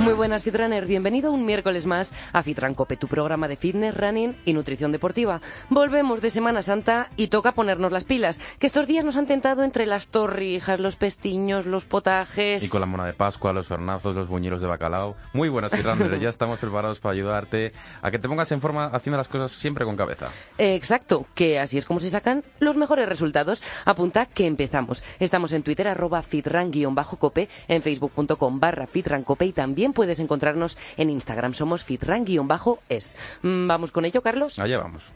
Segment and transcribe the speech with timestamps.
[0.00, 0.86] Muy buenas, Fitrunner.
[0.86, 5.40] Bienvenido un miércoles más a Fitran Cope, tu programa de fitness, running y nutrición deportiva.
[5.70, 9.64] Volvemos de Semana Santa y toca ponernos las pilas, que estos días nos han tentado
[9.64, 12.62] entre las torrijas, los pestiños, los potajes...
[12.62, 15.16] Y con la mona de Pascua, los hornazos, los buñuelos de bacalao.
[15.32, 16.18] Muy buenas, Fitrunner.
[16.20, 19.84] ya estamos preparados para ayudarte a que te pongas en forma haciendo las cosas siempre
[19.84, 20.30] con cabeza.
[20.58, 23.64] Exacto, que así es como se sacan los mejores resultados.
[23.84, 25.02] Apunta que empezamos.
[25.18, 31.54] Estamos en Twitter, arroba fitran-cope, en facebook.com barra fitrancope y también puedes encontrarnos en Instagram.
[31.54, 33.16] Somos fitran-es.
[33.42, 34.58] Mm, ¿Vamos con ello, Carlos?
[34.58, 35.12] Allá vamos.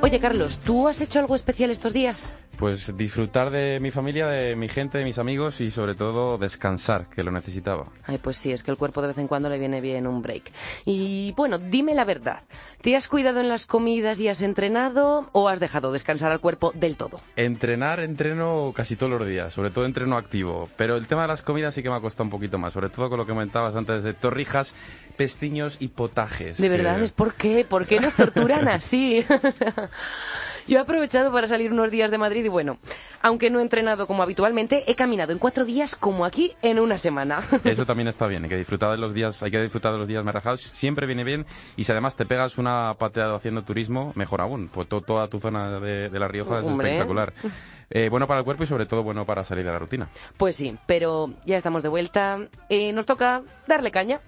[0.00, 2.32] Oye, Carlos, ¿tú has hecho algo especial estos días?
[2.58, 7.06] Pues disfrutar de mi familia, de mi gente, de mis amigos y sobre todo descansar,
[7.08, 7.86] que lo necesitaba.
[8.04, 10.22] Ay, pues sí, es que el cuerpo de vez en cuando le viene bien un
[10.22, 10.50] break.
[10.84, 12.42] Y bueno, dime la verdad.
[12.80, 16.72] ¿Te has cuidado en las comidas y has entrenado o has dejado descansar al cuerpo
[16.74, 17.20] del todo?
[17.36, 20.68] Entrenar, entreno casi todos los días, sobre todo entreno activo.
[20.76, 22.88] Pero el tema de las comidas sí que me ha costado un poquito más, sobre
[22.88, 24.74] todo con lo que comentabas antes de torrijas,
[25.16, 26.58] pestiños y potajes.
[26.58, 29.24] De verdad, que- es por qué, ¿por qué nos torturan así?
[30.68, 32.76] Yo he aprovechado para salir unos días de Madrid y bueno,
[33.22, 36.98] aunque no he entrenado como habitualmente, he caminado en cuatro días como aquí en una
[36.98, 37.40] semana.
[37.64, 40.06] Eso también está bien, hay que disfrutar de los días, hay que disfrutar de los
[40.06, 44.12] días más relajados, siempre viene bien y si además te pegas una pateada haciendo turismo,
[44.14, 47.32] mejor aún, pues to- toda tu zona de, de La Rioja es espectacular.
[47.90, 50.08] Eh, bueno para el cuerpo y sobre todo bueno para salir de la rutina.
[50.36, 52.38] Pues sí, pero ya estamos de vuelta.
[52.68, 54.20] Eh, nos toca darle caña.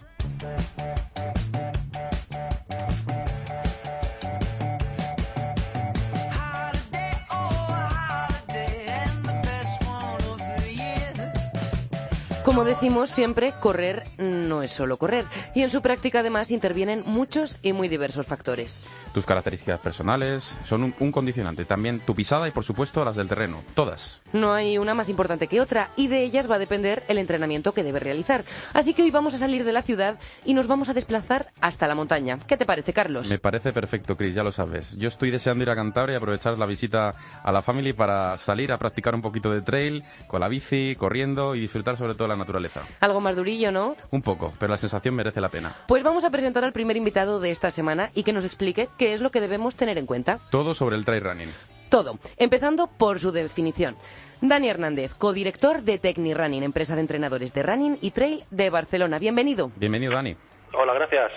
[12.50, 15.24] Como decimos siempre, correr no es solo correr.
[15.54, 18.80] Y en su práctica además intervienen muchos y muy diversos factores.
[19.12, 23.28] Tus características personales son un, un condicionante, también tu pisada y por supuesto las del
[23.28, 24.20] terreno, todas.
[24.32, 27.72] No hay una más importante que otra y de ellas va a depender el entrenamiento
[27.72, 28.44] que debe realizar.
[28.72, 31.88] Así que hoy vamos a salir de la ciudad y nos vamos a desplazar hasta
[31.88, 32.38] la montaña.
[32.46, 33.28] ¿Qué te parece, Carlos?
[33.28, 34.96] Me parece perfecto, Chris, ya lo sabes.
[34.96, 38.72] Yo estoy deseando ir a Cantabria y aprovechar la visita a la family para salir
[38.72, 42.36] a practicar un poquito de trail, con la bici, corriendo y disfrutar sobre todo la
[42.36, 42.82] naturaleza.
[43.00, 43.96] Algo más durillo, ¿no?
[44.10, 45.74] Un poco, pero la sensación merece la pena.
[45.88, 49.14] Pues vamos a presentar al primer invitado de esta semana y que nos explique qué
[49.14, 50.40] es lo que debemos tener en cuenta.
[50.50, 51.48] Todo sobre el trail running.
[51.90, 53.96] Todo, empezando por su definición.
[54.42, 59.18] Dani Hernández, codirector de Techni Running, empresa de entrenadores de running y trail de Barcelona.
[59.18, 59.70] Bienvenido.
[59.76, 60.36] Bienvenido, Dani.
[60.74, 61.32] Hola, gracias.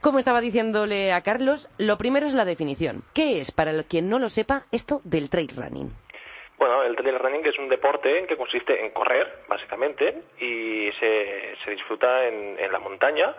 [0.00, 3.02] Como estaba diciéndole a Carlos, lo primero es la definición.
[3.12, 5.92] ¿Qué es, para el quien no lo sepa, esto del trail running?
[6.58, 11.72] Bueno, el trail running es un deporte que consiste en correr, básicamente, y se, se
[11.72, 13.34] disfruta en, en la montaña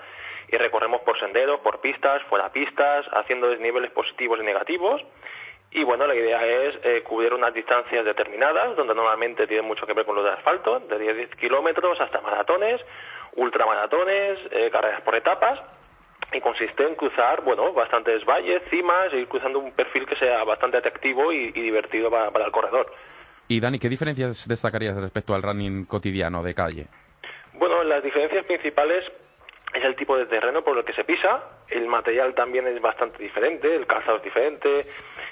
[0.51, 5.01] y recorremos por senderos, por pistas, fuera pistas, haciendo desniveles positivos y negativos.
[5.72, 9.94] Y bueno, la idea es eh, cubrir unas distancias determinadas, donde normalmente tiene mucho que
[9.94, 12.81] ver con lo de asfalto, de 10 kilómetros hasta maratones,
[13.38, 15.59] ultramaratones, eh, carreras por etapas,
[16.34, 20.44] y consiste en cruzar, bueno, bastantes valles, cimas, e ir cruzando un perfil que sea
[20.44, 22.91] bastante atractivo y, y divertido para, para el corredor.
[23.47, 26.88] Y Dani, ¿qué diferencias destacarías respecto al running cotidiano de calle?
[27.53, 29.06] Bueno, las diferencias principales
[29.74, 33.24] es el tipo de terreno por el que se pisa, el material también es bastante
[33.24, 34.86] diferente, el calzado es diferente,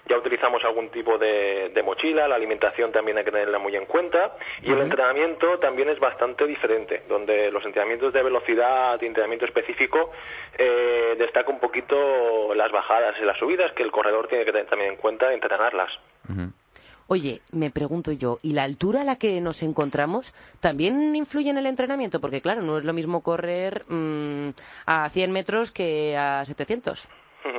[0.08, 3.86] ya utilizamos algún tipo de, de mochila, la alimentación también hay que tenerla muy en
[3.86, 4.36] cuenta.
[4.62, 10.12] Y el entrenamiento también es bastante diferente, donde los entrenamientos de velocidad y entrenamiento específico
[10.58, 14.68] eh, destaca un poquito las bajadas y las subidas que el corredor tiene que tener
[14.68, 15.92] también en cuenta entrenarlas.
[17.12, 20.32] Oye, me pregunto yo, ¿y la altura a la que nos encontramos
[20.62, 22.22] también influye en el entrenamiento?
[22.22, 24.50] Porque claro, no es lo mismo correr mm,
[24.86, 27.10] a 100 metros que a 700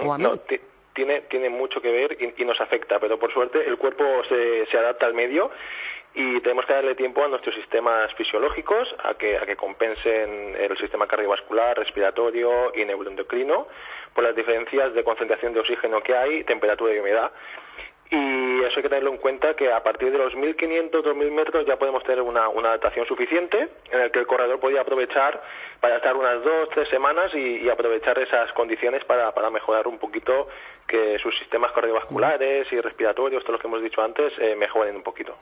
[0.05, 0.41] o a No, 1000.
[0.49, 0.61] ti-
[0.95, 4.67] tiene, tiene mucho que ver y, y nos afecta, pero por suerte el cuerpo se,
[4.71, 5.51] se adapta al medio
[6.15, 10.77] y tenemos que darle tiempo a nuestros sistemas fisiológicos a que, a que compensen el
[10.79, 13.67] sistema cardiovascular, respiratorio y neuroendocrino
[14.15, 17.31] por las diferencias de concentración de oxígeno que hay, temperatura y humedad.
[18.11, 21.65] Y eso hay que tenerlo en cuenta que a partir de los 1.500, 2.000 metros
[21.65, 25.41] ya podemos tener una, adaptación suficiente en el que el corredor podía aprovechar
[25.81, 30.49] para estar unas dos, tres semanas y, aprovechar esas condiciones para, mejorar un poquito
[30.89, 35.03] que sus sistemas cardiovasculares y respiratorios, todo lo que hemos dicho antes, eh, mejoren un
[35.03, 35.37] poquito.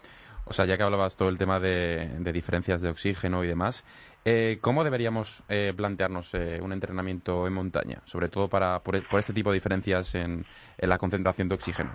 [0.45, 3.85] O sea, ya que hablabas todo el tema de, diferencias de oxígeno y demás,
[4.25, 8.01] eh, ¿cómo deberíamos eh, plantearnos eh, un entrenamiento en montaña?
[8.05, 10.45] Sobre todo para, por, por este tipo de diferencias en,
[10.79, 11.93] en la concentración de oxígeno.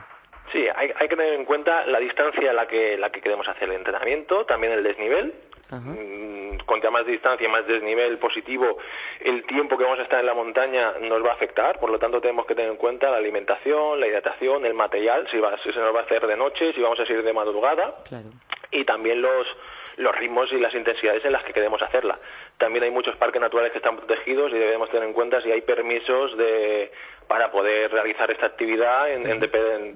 [0.53, 3.47] Sí, hay, hay que tener en cuenta la distancia a la que, la que queremos
[3.47, 5.33] hacer el entrenamiento, también el desnivel.
[5.71, 8.77] Mm, Cuanto más distancia, más desnivel positivo,
[9.19, 11.79] el tiempo que vamos a estar en la montaña nos va a afectar.
[11.79, 15.39] Por lo tanto, tenemos que tener en cuenta la alimentación, la hidratación, el material, si,
[15.39, 17.95] va, si se nos va a hacer de noche, si vamos a ir de madrugada.
[18.07, 18.29] Claro.
[18.73, 19.47] Y también los,
[19.97, 22.17] los ritmos y las intensidades en las que queremos hacerla.
[22.57, 25.61] También hay muchos parques naturales que están protegidos y debemos tener en cuenta si hay
[25.61, 26.91] permisos de,
[27.27, 29.39] para poder realizar esta actividad en, en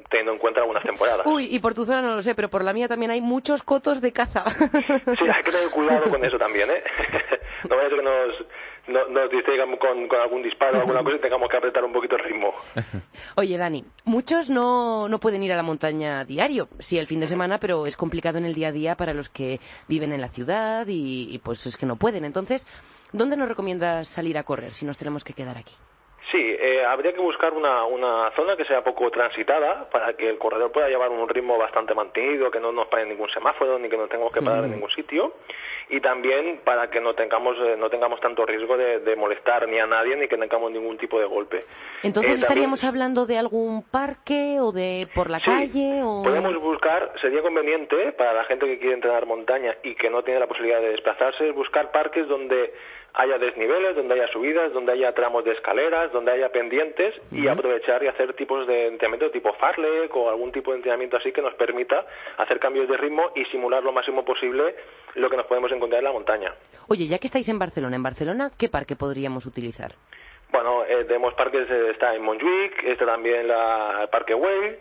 [0.09, 1.25] teniendo en cuenta algunas temporadas.
[1.25, 3.63] Uy, y por tu zona no lo sé, pero por la mía también hay muchos
[3.63, 4.43] cotos de caza.
[4.49, 6.83] Sí, hay que tener cuidado con eso también, ¿eh?
[7.69, 8.45] no vaya a ser que nos,
[8.87, 11.93] no- nos distraigan con, con algún disparo o alguna cosa y tengamos que apretar un
[11.93, 12.53] poquito el ritmo.
[13.35, 17.27] Oye, Dani, muchos no, no pueden ir a la montaña diario, sí el fin de
[17.27, 20.27] semana, pero es complicado en el día a día para los que viven en la
[20.29, 22.25] ciudad y, y, pues es que no pueden.
[22.25, 22.67] Entonces,
[23.13, 25.73] ¿dónde nos recomiendas salir a correr si nos tenemos que quedar aquí?
[26.29, 30.37] Sí, eh, habría que buscar una, una zona que sea poco transitada para que el
[30.37, 33.95] corredor pueda llevar un ritmo bastante mantenido, que no nos pare ningún semáforo ni que
[33.95, 35.35] no tengamos que parar en ningún sitio
[35.89, 39.79] y también para que no tengamos eh, no tengamos tanto riesgo de, de molestar ni
[39.79, 41.63] a nadie ni que tengamos ningún tipo de golpe.
[42.03, 46.01] Entonces, Eh, también- ¿estaríamos hablando de algún parque o de por la Sí, calle?
[46.03, 46.23] O...
[46.23, 50.39] Podemos buscar, sería conveniente para la gente que quiere entrenar montaña y que no tiene
[50.41, 52.73] la posibilidad de desplazarse, es buscar parques donde
[53.13, 58.03] haya desniveles, donde haya subidas, donde haya tramos de escaleras, donde haya pendientes y aprovechar
[58.03, 61.53] y hacer tipos de entrenamiento tipo farlek o algún tipo de entrenamiento así que nos
[61.55, 62.05] permita
[62.37, 64.75] hacer cambios de ritmo y simular lo máximo posible
[65.15, 66.53] lo que nos podemos encontrar en la montaña.
[66.87, 69.93] Oye, ya que estáis en Barcelona, ¿en Barcelona qué parque podríamos utilizar?
[70.51, 74.79] Bueno, eh, tenemos parques, eh, está en Montjuic, está también la, el Parque Güell.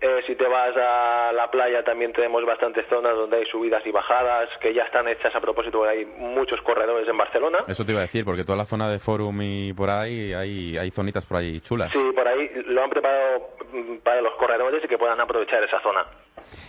[0.00, 3.90] Eh, si te vas a la playa también tenemos bastantes zonas donde hay subidas y
[3.90, 7.58] bajadas que ya están hechas a propósito, hay muchos corredores en Barcelona.
[7.66, 10.76] Eso te iba a decir, porque toda la zona de Forum y por ahí hay,
[10.76, 11.92] hay zonitas por ahí chulas.
[11.92, 15.80] Sí, por ahí lo han preparado mm, para los corredores y que puedan aprovechar esa
[15.80, 16.04] zona.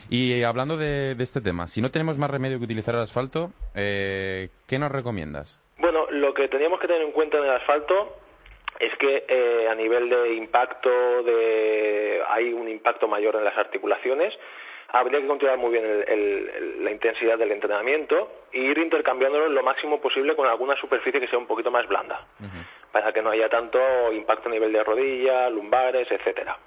[0.09, 3.51] Y hablando de, de este tema, si no tenemos más remedio que utilizar el asfalto,
[3.75, 5.59] eh, ¿qué nos recomiendas?
[5.77, 8.15] Bueno, lo que teníamos que tener en cuenta en el asfalto
[8.79, 10.89] es que eh, a nivel de impacto
[11.23, 14.33] de hay un impacto mayor en las articulaciones.
[14.89, 19.61] Habría que controlar muy bien el- el- la intensidad del entrenamiento e ir intercambiándolo lo
[19.63, 22.25] máximo posible con alguna superficie que sea un poquito más blanda
[22.91, 23.77] para que no haya tanto
[24.13, 26.57] impacto a nivel de rodilla, lumbares, etcétera.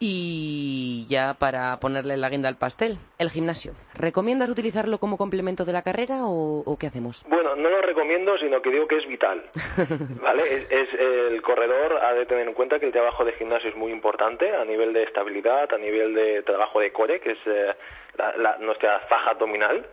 [0.00, 3.72] Y ya para ponerle la guinda al pastel, el gimnasio.
[3.94, 7.24] ¿Recomiendas utilizarlo como complemento de la carrera o, o qué hacemos?
[7.28, 9.42] Bueno, no lo recomiendo, sino que digo que es vital.
[10.22, 10.42] ¿Vale?
[10.42, 13.76] Es, es- el corredor ha de tener en cuenta que el trabajo de gimnasio es
[13.76, 17.74] muy importante a nivel de estabilidad, a nivel de trabajo de core, que es eh,
[18.16, 19.86] la- la- nuestra faja abdominal,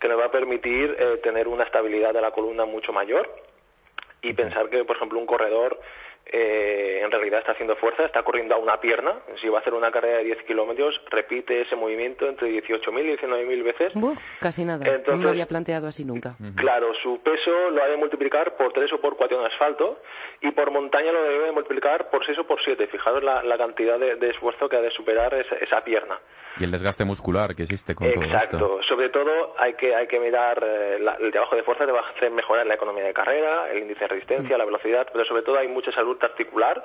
[0.00, 3.28] que nos va a permitir eh, tener una estabilidad de la columna mucho mayor
[4.22, 5.78] y pensar que, por ejemplo, un corredor
[6.32, 9.14] eh, en realidad está haciendo fuerza, está corriendo a una pierna.
[9.40, 13.16] Si va a hacer una carrera de 10 kilómetros, repite ese movimiento entre 18.000 y
[13.16, 13.92] 19.000 veces.
[13.94, 14.84] Buf, casi nada.
[14.84, 16.34] no me Entonces- lo había planteado así nunca.
[16.56, 20.00] Claro, su peso lo ha de multiplicar por 3 o por 4 en asfalto
[20.40, 22.86] y por montaña lo debe de multiplicar por 6 o por 7.
[22.88, 26.18] Fijaros la, la cantidad de, de esfuerzo que ha de superar esa, esa pierna.
[26.58, 28.56] Y el desgaste muscular que existe con todo Exacto.
[28.56, 28.82] esto.
[28.88, 32.00] Sobre todo hay que, hay que mirar eh, la- el trabajo de fuerza te va
[32.00, 35.42] a hacer mejorar la economía de carrera, el índice de resistencia, la velocidad, pero sobre
[35.42, 36.82] todo hay mucha salud articular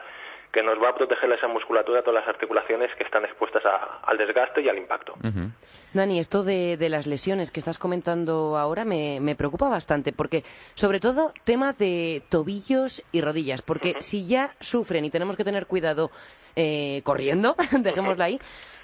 [0.51, 4.17] que nos va a proteger esa musculatura, todas las articulaciones que están expuestas a- al
[4.17, 5.13] desgaste y al impacto.
[5.23, 5.49] Ujú.
[5.93, 10.43] Dani, esto de, de las lesiones que estás comentando ahora me, me preocupa bastante, porque
[10.73, 15.67] sobre todo tema de tobillos y rodillas, porque si ya sufren y tenemos que tener
[15.67, 16.11] cuidado
[16.57, 18.37] eh, corriendo, dejémoslo ahí,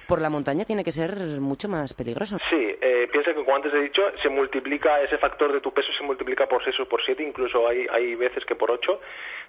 [0.08, 2.38] por la montaña tiene que ser mucho más peligroso.
[2.50, 5.92] Sí, eh, piensa que como antes he dicho, se multiplica ese factor de tu peso,
[5.98, 9.02] se multiplica por 6 o por 7, incluso hay, hay veces que por 8.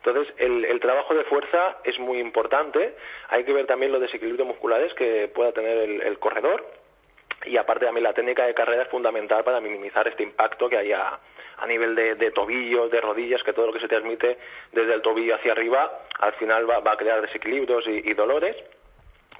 [0.04, 2.94] Entonces, el, el trabajo de fuerza es muy importante.
[3.28, 6.66] Hay que ver también los desequilibrios musculares que pueda tener el, el corredor.
[7.46, 11.18] Y aparte también la técnica de carrera es fundamental para minimizar este impacto que haya
[11.58, 14.38] a nivel de, de tobillos, de rodillas, que todo lo que se transmite
[14.72, 18.56] desde el tobillo hacia arriba al final va, va a crear desequilibrios y, y dolores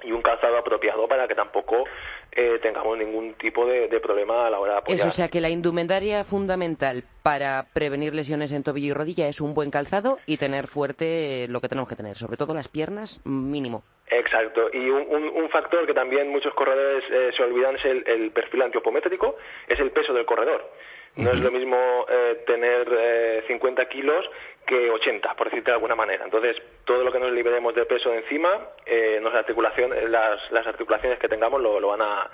[0.03, 1.83] y un calzado apropiado para que tampoco
[2.31, 4.99] eh, tengamos ningún tipo de, de problema a la hora de apoyar.
[4.99, 9.41] Eso, o sea que la indumentaria fundamental para prevenir lesiones en tobillo y rodilla es
[9.41, 13.21] un buen calzado y tener fuerte lo que tenemos que tener, sobre todo las piernas,
[13.25, 13.83] mínimo.
[14.11, 14.69] Exacto.
[14.73, 18.31] Y un, un- un factor que también muchos corredores eh, se olvidan es el, el
[18.31, 19.35] perfil antropométrico,
[19.67, 20.67] es el peso del corredor.
[21.15, 21.75] No es lo mismo
[22.09, 24.23] eh, tener eh, 50 kilos
[24.69, 26.23] que 80, por decirte de alguna manera.
[26.23, 28.49] Entonces, todo lo que nos liberemos de peso de encima,
[28.85, 32.29] eh, nos articulación, las, las articulaciones que tengamos lo, lo van a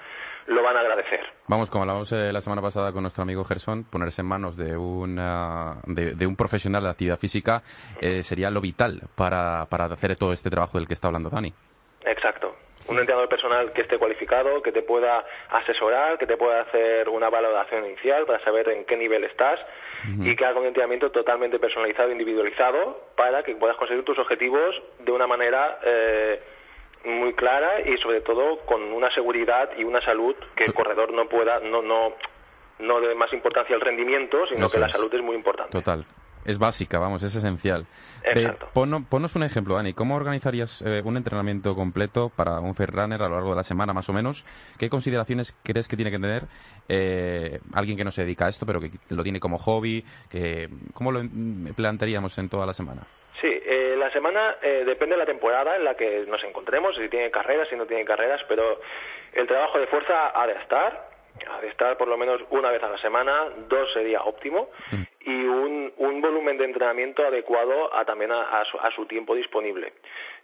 [0.48, 1.22] lo van a agradecer.
[1.48, 4.77] Vamos, como hablamos eh, la semana pasada con nuestro amigo Gerson, ponerse en manos de,
[4.77, 7.63] una, de, de un profesional de actividad física
[8.00, 11.51] eh, sería lo vital para, para hacer todo este trabajo del que está hablando Dani.
[12.06, 12.56] Exacto.
[12.88, 17.32] Un entrenador personal que esté cualificado, que te pueda asesorar, que te pueda hacer una
[17.32, 19.60] valoración inicial para saber en qué nivel estás
[20.04, 25.12] y que haga un entrenamiento totalmente personalizado, individualizado, para que puedas conseguir tus objetivos de
[25.12, 26.42] una manera eh,
[27.06, 31.28] muy clara y sobre todo con una seguridad y una salud que el corredor no
[31.28, 32.14] pueda, no, no,
[32.80, 35.72] no dé más importancia al rendimiento, sino que la salud es muy importante.
[35.72, 36.06] Total.
[36.46, 37.86] Es básica, vamos, es esencial.
[38.24, 38.70] Exacto.
[38.74, 39.94] ponos un ejemplo, Dani.
[39.94, 43.64] ¿Cómo organizarías eh, un entrenamiento completo para un fair runner a lo largo de la
[43.64, 44.46] semana, más o menos?
[44.80, 46.44] ¿Qué consideraciones crees que tiene que tener
[46.88, 50.04] eh, alguien que no se dedica a esto, pero que lo tiene como hobby?
[50.30, 51.22] Que, ¿Cómo lo
[51.75, 53.02] plantearíamos en toda la semana?
[53.42, 57.32] Sí, eh, la semana depende de la temporada en la que nos encontremos, si tiene
[57.32, 58.80] carreras, si no tiene carreras, pero
[59.34, 61.16] el trabajo de fuerza ha de estar
[61.48, 65.04] ha de estar por lo menos una vez a la semana, dos sería óptimo, mm.
[65.25, 68.63] Y un, un, volumen de entrenamiento adecuado a, también a,
[68.96, 69.94] su, tiempo disponible.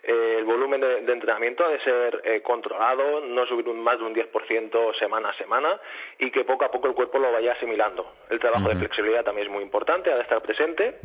[0.03, 4.05] Eh, el volumen de, entrenamiento ha de ser eh, controlado, no subir un, más de
[4.05, 5.79] un 10% semana a semana
[6.17, 8.11] y que poco a poco el cuerpo lo vaya asimilando.
[8.29, 10.95] El trabajo de flexibilidad también es muy importante, ha de estar presente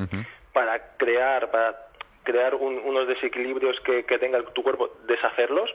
[0.54, 1.76] para crear, para
[2.22, 5.70] crear unos desequilibrios que, tenga tu cuerpo, deshacerlos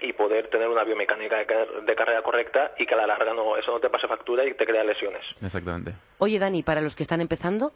[0.00, 3.72] y poder tener una biomecánica de, carrera correcta y que a la larga no, eso
[3.72, 5.22] no te pase factura y te crea lesiones.
[5.42, 5.92] Exactamente.
[6.18, 7.72] Oye, Dani, para los que están empezando,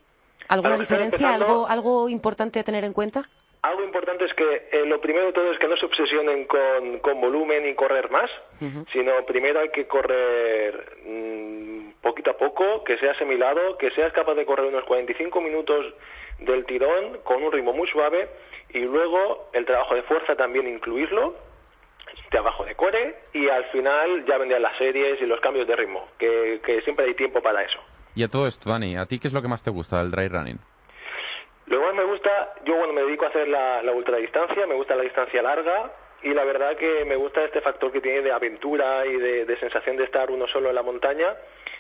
[0.49, 3.25] ¿alguna diferencia, algo, algo importante a tener en cuenta?
[3.63, 6.99] Algo importante es que eh, lo primero de todo es que no se obsesionen con,
[6.99, 8.29] con volumen y correr más,
[8.93, 14.35] sino primero hay que correr mm, poquito a poco, que seas semilado, que seas capaz
[14.35, 15.95] de correr unos 45 minutos
[16.41, 18.29] del tirón con un ritmo muy suave
[18.71, 21.37] y luego el trabajo de fuerza también incluirlo
[22.31, 26.09] trabajo de core y al final ya vendrían las series y los cambios de ritmo,
[26.19, 27.79] que, siempre hay tiempo para eso.
[28.15, 30.11] Y a todo esto, Dani, ¿a ti qué es lo que más te gusta del
[30.11, 30.59] dry running?
[31.67, 34.75] Lo que más me gusta, yo bueno, me dedico a hacer la, la ultradistancia, me
[34.75, 35.93] gusta la distancia larga
[36.23, 39.97] y la verdad que me gusta este factor que tiene de aventura y de sensación
[39.97, 41.35] de estar uno solo en la montaña,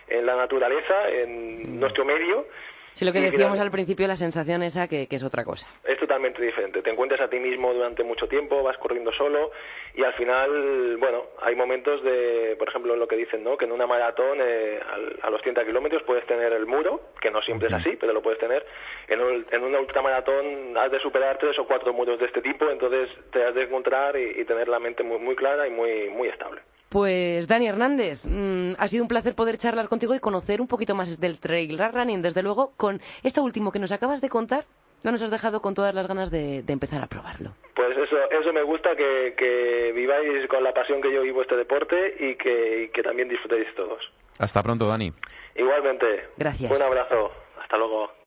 [0.08, 2.46] en la naturaleza, en nuestro medio
[2.92, 5.66] Sí, lo que decíamos al principio, la sensación esa que, es otra cosa.
[5.84, 6.82] Es totalmente diferente.
[6.82, 9.50] Te encuentras a ti mismo durante mucho tiempo, vas corriendo solo
[9.94, 13.56] y al final, bueno, hay momentos de, por ejemplo, lo que dicen, ¿no?
[13.56, 14.80] Que en una maratón eh,
[15.22, 18.22] a los 30 kilómetros puedes tener el muro, que no siempre es así, pero lo
[18.22, 18.64] puedes tener.
[19.08, 19.20] En,
[19.50, 23.44] en una ultramaratón has de superar tres o cuatro muros de este tipo, entonces te
[23.44, 26.60] has de encontrar y, y tener la mente muy, muy clara y muy, muy estable.
[26.92, 30.94] Pues Dani Hernández, mm, ha sido un placer poder charlar contigo y conocer un poquito
[30.94, 32.20] más del trail running.
[32.20, 34.64] Desde luego, con esto último que nos acabas de contar,
[35.02, 37.52] no nos has dejado con todas las ganas de, empezar a probarlo.
[37.74, 42.14] Pues eso, eso me gusta, que, viváis con la pasión que yo vivo este deporte
[42.20, 44.12] y que, y que también disfrutéis todos.
[44.38, 45.12] Hasta pronto, Dani.
[45.56, 46.28] Igualmente.
[46.36, 46.70] Gracias.
[46.70, 47.32] Un abrazo.
[47.58, 48.21] Hasta luego.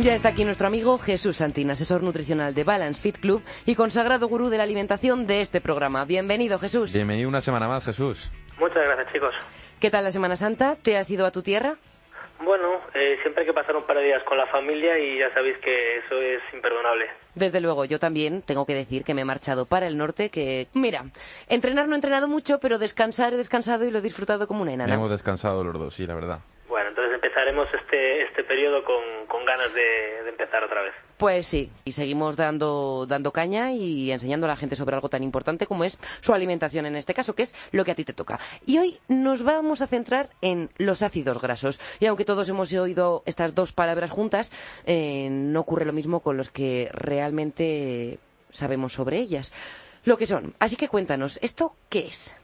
[0.00, 4.28] Ya está aquí nuestro amigo Jesús Santín, asesor nutricional de Balance Fit Club y consagrado
[4.28, 6.04] gurú de la alimentación de este programa.
[6.04, 6.94] Bienvenido, Jesús.
[6.94, 8.30] Bienvenido una semana más, Jesús.
[8.60, 9.34] Muchas gracias, chicos.
[9.80, 10.76] ¿Qué tal la Semana Santa?
[10.76, 11.78] ¿Te has ido a tu tierra?
[12.44, 15.34] Bueno, eh, siempre hay que pasar un par de días con la familia y ya
[15.34, 17.06] sabéis que eso es imperdonable.
[17.34, 20.68] Desde luego, yo también tengo que decir que me he marchado para el norte, que,
[20.74, 21.06] mira,
[21.48, 24.74] entrenar no he entrenado mucho, pero descansar he descansado y lo he disfrutado como una
[24.74, 24.94] enana.
[24.94, 26.38] Hemos descansado los dos, sí, la verdad.
[26.68, 30.92] Bueno, entonces empezaremos este, este periodo con, con ganas de, empezar otra vez.
[31.16, 35.22] Pues sí, y seguimos dando, dando caña y enseñando a la gente sobre algo tan
[35.22, 38.12] importante como es su alimentación en este caso, que es lo que a ti te
[38.12, 38.38] toca.
[38.66, 41.80] Y hoy nos vamos a centrar en los ácidos grasos.
[42.00, 44.52] Y aunque todos hemos oído estas dos palabras juntas,
[44.86, 48.18] eh, no ocurre lo mismo con los que realmente
[48.50, 49.52] sabemos sobre ellas.
[50.04, 50.54] Lo que son.
[50.58, 52.36] Así que cuéntanos, ¿esto qué es?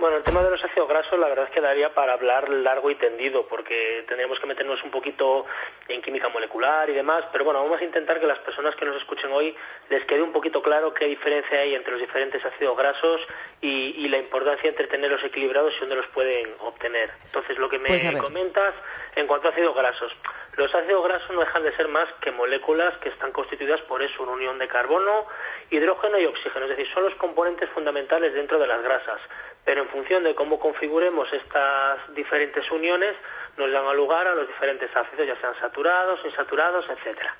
[0.00, 2.90] Bueno, el tema de los ácidos grasos la verdad es que daría para hablar largo
[2.90, 5.44] y tendido, porque tendríamos que meternos un poquito
[5.88, 8.96] en química molecular y demás, pero bueno, vamos a intentar que las personas que nos
[8.96, 9.54] escuchen hoy
[9.90, 13.20] les quede un poquito claro qué diferencia hay entre los diferentes ácidos grasos
[13.60, 17.10] y, la importancia entre tenerlos equilibrados y dónde los pueden obtener.
[17.26, 18.74] Entonces, lo que me pues comentas
[19.14, 20.12] en cuanto a ácidos grasos.
[20.56, 24.22] Los ácidos grasos no dejan de ser más que moléculas que están constituidas por eso,
[24.24, 25.26] una unión de carbono,
[25.70, 29.20] hidrógeno y oxígeno, es decir, son los componentes fundamentales dentro de las grasas
[29.70, 33.14] pero en función de cómo configuremos estas diferentes uniones
[33.56, 37.36] nos dan lugar a los diferentes ácidos, ya sean saturados, insaturados, etcétera.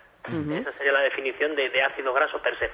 [0.57, 2.71] Esa sería la definición de, ácido graso per se.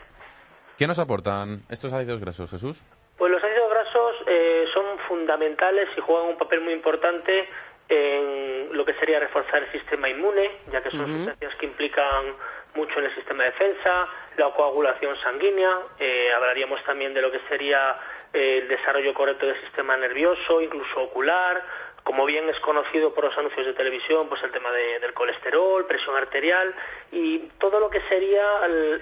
[0.77, 2.85] ¿Qué nos aportan estos ácidos grasos, Jesús?
[3.17, 7.49] Pues los ácidos grasos eh, son fundamentales y juegan un papel muy importante
[7.89, 12.35] en lo que sería reforzar el sistema inmune, ya que son sustancias que implican
[12.75, 17.41] mucho en el sistema de defensa, la coagulación sanguínea, eh, hablaríamos también de lo que
[17.49, 17.97] sería
[18.37, 21.65] el desarrollo correcto del sistema nervioso, incluso ocular,
[22.07, 26.15] como bien es conocido por los anuncios de televisión, pues el tema del colesterol, presión
[26.15, 26.73] arterial
[27.11, 28.45] y todo lo que sería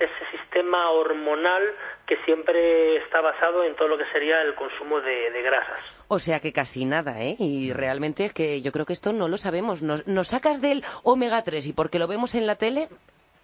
[0.01, 1.63] ese sistema hormonal
[2.07, 5.83] que siempre está basado en todo lo que sería el consumo de, grasas.
[6.09, 7.37] O sea que casi nada, ¿eh?
[7.39, 9.83] Y realmente es que yo creo que esto no lo sabemos.
[9.83, 12.89] Nos, nos sacas del omega 3 y porque lo vemos en la tele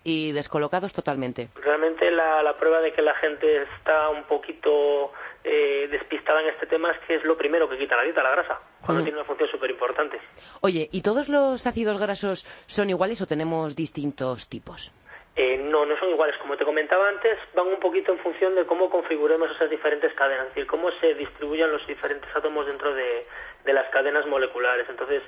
[0.05, 1.49] y descolocados totalmente.
[1.57, 5.13] Realmente la, la prueba de que la gente está un poquito
[5.45, 8.31] eh, despistada en este tema es que es lo primero que quita la dieta, la
[8.31, 10.19] grasa, cuando tiene una función súper importante.
[10.61, 14.95] Oye, ¿y todos los ácidos grasos son iguales o tenemos distintos tipos?
[15.37, 16.37] Eh, no, no son iguales.
[16.39, 20.49] Como te comentaba antes, van un poquito en función de cómo configuremos esas diferentes cadenas,
[20.49, 23.27] es decir, cómo se distribuyen los diferentes átomos dentro de,
[23.65, 24.87] de las cadenas moleculares.
[24.91, 25.23] Entonces,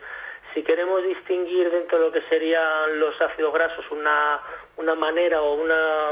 [0.54, 4.40] si queremos distinguir dentro de lo que serían los ácidos grasos una,
[4.76, 6.10] una manera o una,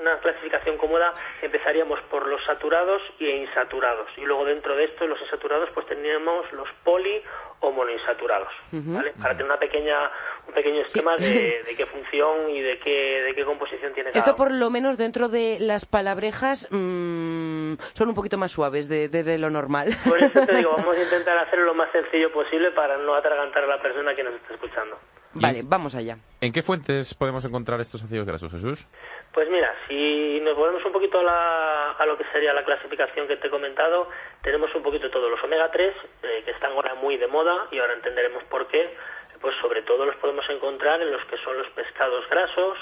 [0.00, 4.08] una clasificación cómoda, empezaríamos por los saturados y insaturados.
[4.16, 7.22] Y luego dentro de esto, los insaturados, pues teníamos los poli
[7.62, 9.12] o monoinsaturados, ¿vale?
[9.20, 10.10] Para tener una pequeña,
[10.46, 14.36] un pequeño esquema de, qué función y de qué, de qué composición tiene cada Esto
[14.36, 19.38] por lo menos dentro de las palabrejas mmm, son un poquito más suaves de, de,
[19.38, 19.88] lo normal.
[20.06, 23.64] Por eso te digo, vamos a intentar hacerlo lo más sencillo posible para no atragantar
[23.64, 24.98] a la persona que nos está escuchando.
[25.34, 26.16] Vale, vamos allá.
[26.40, 28.86] ¿En qué fuentes podemos encontrar estos ácidos grasos, Jesús?
[29.32, 33.46] Pues mira, si nos volvemos un poquito a, lo que sería la clasificación que te
[33.46, 34.08] he comentado,
[34.42, 37.78] tenemos un poquito todos los omega 3, eh, que están ahora muy de moda y
[37.78, 38.94] ahora entenderemos por qué.
[39.40, 42.78] Pues sobre todo los podemos encontrar en los que son los pescados grasos,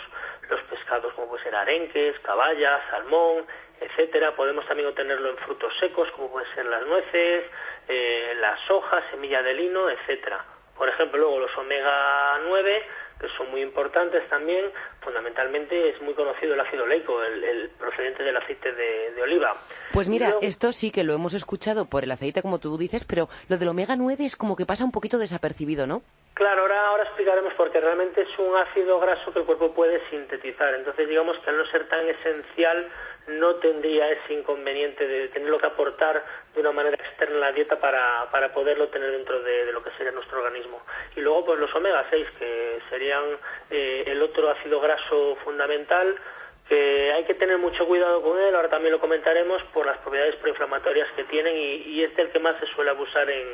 [0.50, 3.47] los pescados como puede ser arenques, caballas, salmón,
[3.80, 4.35] etcétera.
[4.35, 7.45] Podemos también obtenerlo en frutos secos como pueden ser las nueces,
[7.88, 10.45] eh, las hojas, semilla de lino, etcétera.
[10.80, 12.82] Por ejemplo, luego los omega 9
[13.20, 14.64] que son muy importantes también.
[15.02, 19.58] Fundamentalmente es muy conocido el ácido oleico, el, procedente del aceite de, oliva.
[19.92, 23.28] Pues mira, esto sí que lo hemos escuchado por el aceite, como tú dices, pero
[23.50, 26.00] lo del omega 9 es como que pasa un poquito desapercibido, ¿no?
[26.32, 30.73] Claro, ahora, ahora explicaremos porque realmente es un ácido graso que el cuerpo puede sintetizar.
[30.73, 32.90] Entonces, digamos que al no ser tan esencial,
[33.28, 38.28] no tendría ese inconveniente de tenerlo que aportar de una manera externa la dieta para,
[38.30, 40.82] para poderlo tener dentro de, lo que sería nuestro organismo.
[41.17, 43.25] Y luego, pues los omega 6, que serían
[43.71, 46.17] eh, el otro ácido graso fundamental,
[46.69, 50.36] que hay que tener mucho cuidado con él, ahora también lo comentaremos, por las propiedades
[50.36, 53.49] proinflamatorias que tienen y, y es el que más se suele abusar en,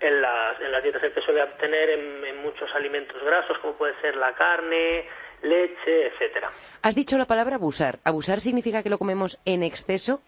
[0.00, 3.74] en, las, en las dietas, el que suele obtener en, en muchos alimentos grasos, como
[3.74, 5.06] puede ser la carne,
[5.42, 6.50] leche, etcétera.
[6.82, 7.98] Has dicho la palabra abusar.
[8.04, 10.20] ¿Abusar significa que lo comemos en exceso?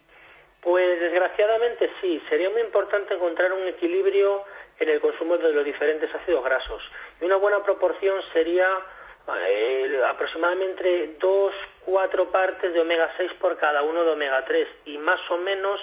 [0.62, 2.22] Pues desgraciadamente sí.
[2.28, 4.44] Sería muy importante encontrar un equilibrio
[4.78, 6.82] en el consumo de los diferentes ácidos grasos.
[7.20, 8.68] Y una buena proporción sería
[9.48, 11.52] eh, aproximadamente dos,
[11.84, 15.80] cuatro partes de omega 6 por cada uno de omega 3 y más o menos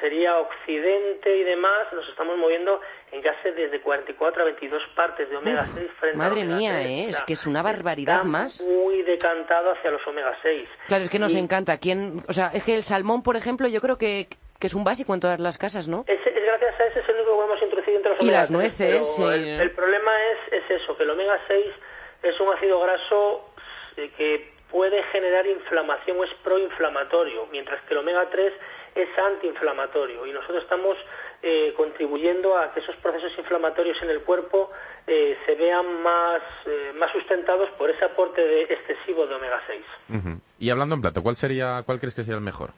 [0.00, 2.80] sería Occidente y demás, nos estamos moviendo
[3.12, 7.08] en casi desde 44 a 22 partes de omega 6 frente Madre a mía, ¿eh?
[7.08, 8.64] es que es una barbaridad más.
[8.66, 10.68] Muy decantado hacia los omega 6.
[10.88, 11.78] Claro, es que nos encanta.
[11.78, 14.28] ¿Quién, o sea, es que el salmón, por ejemplo, yo creo que,
[14.60, 16.04] que es un básico en todas las casas, ¿no?
[16.06, 18.50] Es, gracias a ese es el único que hemos introducido entre los omega Y las
[18.50, 19.18] nueces.
[19.18, 21.66] el, el, problema es, es eso, que el omega 6
[22.22, 23.50] es un ácido graso
[23.96, 28.52] eh, que puede generar inflamación o es proinflamatorio, mientras que el omega 3
[28.94, 30.96] es antiinflamatorio y nosotros estamos
[31.42, 34.70] eh, contribuyendo a que esos procesos inflamatorios en el cuerpo
[35.06, 40.40] eh, se vean más, eh, más sustentados por ese aporte de excesivo de omega 6.
[40.58, 42.70] Y hablando en plato, ¿cuál sería, cuál crees que sería el mejor?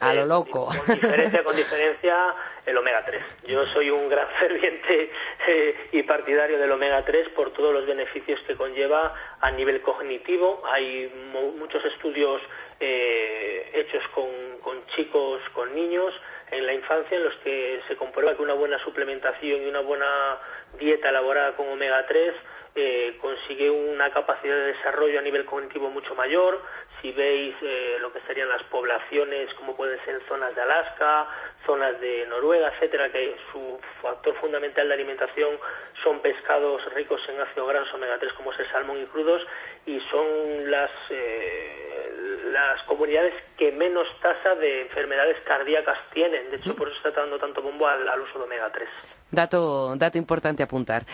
[0.00, 0.70] A lo loco.
[0.86, 3.22] Con diferencia, con diferencia, el omega 3.
[3.46, 5.12] Yo soy un gran ferviente
[5.46, 10.62] eh, y partidario del omega 3 por todos los beneficios que conlleva a nivel cognitivo.
[10.72, 11.12] Hay
[11.58, 12.40] muchos estudios
[12.80, 14.28] eh, hechos con,
[14.62, 16.14] con chicos, con niños
[16.50, 20.38] en la infancia en los que se comprueba que una buena suplementación y una buena
[20.78, 22.34] dieta elaborada con omega 3
[22.76, 26.62] eh, consigue una capacidad de desarrollo a nivel cognitivo mucho mayor.
[27.02, 31.26] Si veis eh, lo que serían las poblaciones, como pueden ser zonas de Alaska,
[31.66, 35.58] zonas de Noruega, etcétera, que su factor fundamental de alimentación
[36.04, 39.42] son pescados ricos en ácido graso omega 3, como es el salmón y crudos,
[39.86, 42.09] y son las, eh,
[42.52, 46.50] las comunidades que menos tasa de enfermedades cardíacas tienen.
[46.50, 48.88] De hecho, por eso está dando tanto bombo al, al uso de omega 3.
[49.30, 51.04] Dato, dato importante apuntar.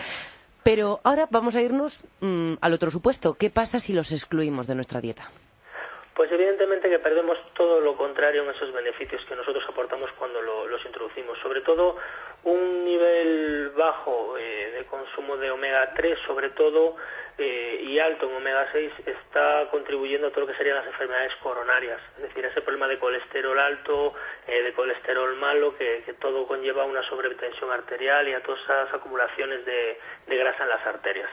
[0.63, 3.35] Pero ahora vamos a irnos mm, al otro supuesto.
[3.35, 5.31] ¿Qué pasa si los excluimos de nuestra dieta?
[6.13, 10.83] Pues evidentemente que perdemos todo lo contrario en esos beneficios que nosotros aportamos cuando los
[10.85, 11.37] introducimos.
[11.43, 11.95] Sobre todo
[12.43, 16.95] un nivel bajo eh, de consumo de omega 3, sobre todo,
[17.37, 21.33] eh, y alto en omega 6, está contribuyendo a todo lo que serían las enfermedades
[21.43, 21.99] coronarias.
[22.17, 24.13] Es decir, ese problema de colesterol alto,
[24.47, 29.65] eh, de colesterol malo, que, todo conlleva una sobretensión arterial y a todas esas acumulaciones
[29.65, 29.97] de
[30.27, 31.29] grasa en las arterias.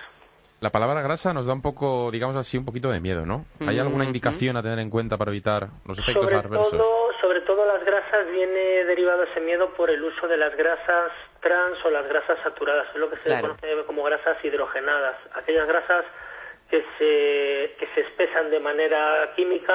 [0.65, 3.45] La palabra grasa nos da un poco, digamos así, un poquito de miedo, ¿no?
[3.67, 6.79] ¿Hay alguna indicación a tener en cuenta para evitar los efectos sobre adversos?
[6.79, 7.13] Todo,
[7.55, 11.91] todo las grasas viene derivado ese miedo por el uso de las grasas trans o
[11.91, 16.05] las grasas saturadas, es lo que se conoce como grasas hidrogenadas, aquellas grasas
[16.69, 19.73] que se, que se espesan de manera química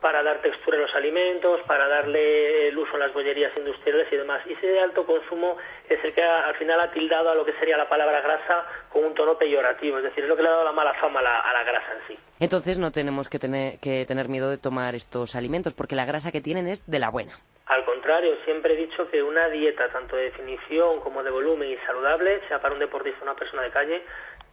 [0.00, 4.16] para dar textura a los alimentos, para darle el uso en las bollerías industriales y
[4.16, 4.42] demás.
[4.46, 5.56] Y ese alto consumo
[5.88, 9.04] es el que al final ha tildado a lo que sería la palabra grasa con
[9.04, 11.52] un tono peyorativo, es decir, es lo que le ha dado la mala fama a
[11.52, 12.18] la, grasa en sí.
[12.40, 16.32] Entonces no tenemos que tener, que tener miedo de tomar estos alimentos, porque la grasa
[16.32, 17.32] que tienen es de la buena.
[17.66, 21.76] Al contrario, siempre he dicho que una dieta, tanto de definición como de volumen y
[21.78, 24.02] saludable, sea para un deportista o una persona de calle,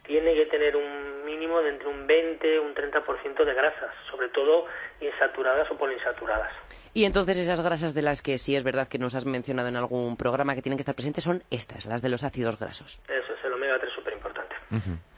[0.06, 4.28] tiene que tener un mínimo de entre un 20 y un 30% de grasas, sobre
[4.28, 4.66] todo
[5.00, 6.52] insaturadas o poliinsaturadas.
[6.92, 9.76] Y entonces esas grasas de las que sí es verdad que nos has mencionado en
[9.76, 13.00] algún programa que tienen que estar presentes son estas, las de los ácidos grasos.
[13.08, 14.54] Eso es el omega 3 súper importante.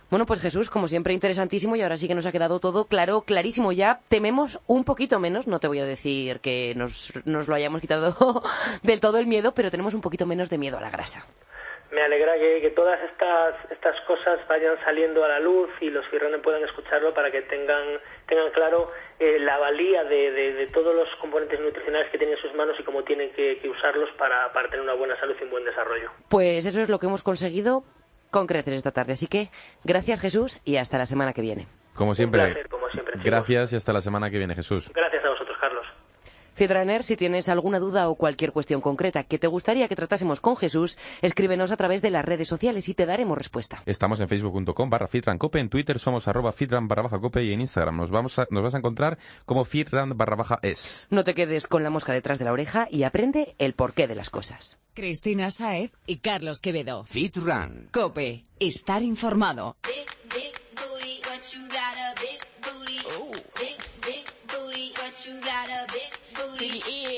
[0.08, 3.22] Bueno, pues Jesús, como siempre, interesantísimo y ahora sí que nos ha quedado todo claro,
[3.22, 3.72] clarísimo.
[3.72, 7.80] Ya tememos un poquito menos, no te voy a decir que nos, nos lo hayamos
[7.80, 8.42] quitado
[8.82, 11.26] del todo el miedo, pero tenemos un poquito menos de miedo a la grasa
[11.96, 16.42] me alegra que, todas estas, estas cosas vayan saliendo a la luz y los firrones
[16.42, 21.58] puedan escucharlo para que tengan, tengan claro eh, la valía de, de, todos los componentes
[21.58, 24.92] nutricionales que tienen en sus manos y cómo tienen que, usarlos para, para tener una
[24.92, 26.10] buena salud y un buen desarrollo.
[26.28, 27.82] Pues eso es lo que hemos conseguido
[28.30, 29.14] con creces esta tarde.
[29.14, 29.48] Así que
[29.82, 31.66] gracias Jesús y hasta la semana que viene.
[31.94, 32.62] Como siempre.
[33.24, 34.92] Gracias y hasta la semana que viene, Jesús.
[34.94, 35.45] Gracias a vosotros.
[36.56, 40.56] Fiedraner, si tienes alguna duda o cualquier cuestión concreta que te gustaría que tratásemos con
[40.56, 43.82] Jesús, escríbenos a través de las redes sociales y te daremos respuesta.
[43.84, 47.60] Estamos en facebook.com barra fitrancope, en Twitter somos arroba fitran barra baja cope y en
[47.60, 51.06] Instagram nos, vamos nos vas a encontrar como fitran barra baja es.
[51.10, 54.14] No te quedes con la mosca detrás de la oreja y aprende el porqué de
[54.14, 54.78] las cosas.
[54.94, 57.04] Cristina Saez y Carlos Quevedo.
[57.04, 57.90] Fitran.
[57.92, 58.46] Cope.
[58.58, 59.76] Estar informado.
[66.78, 67.15] is.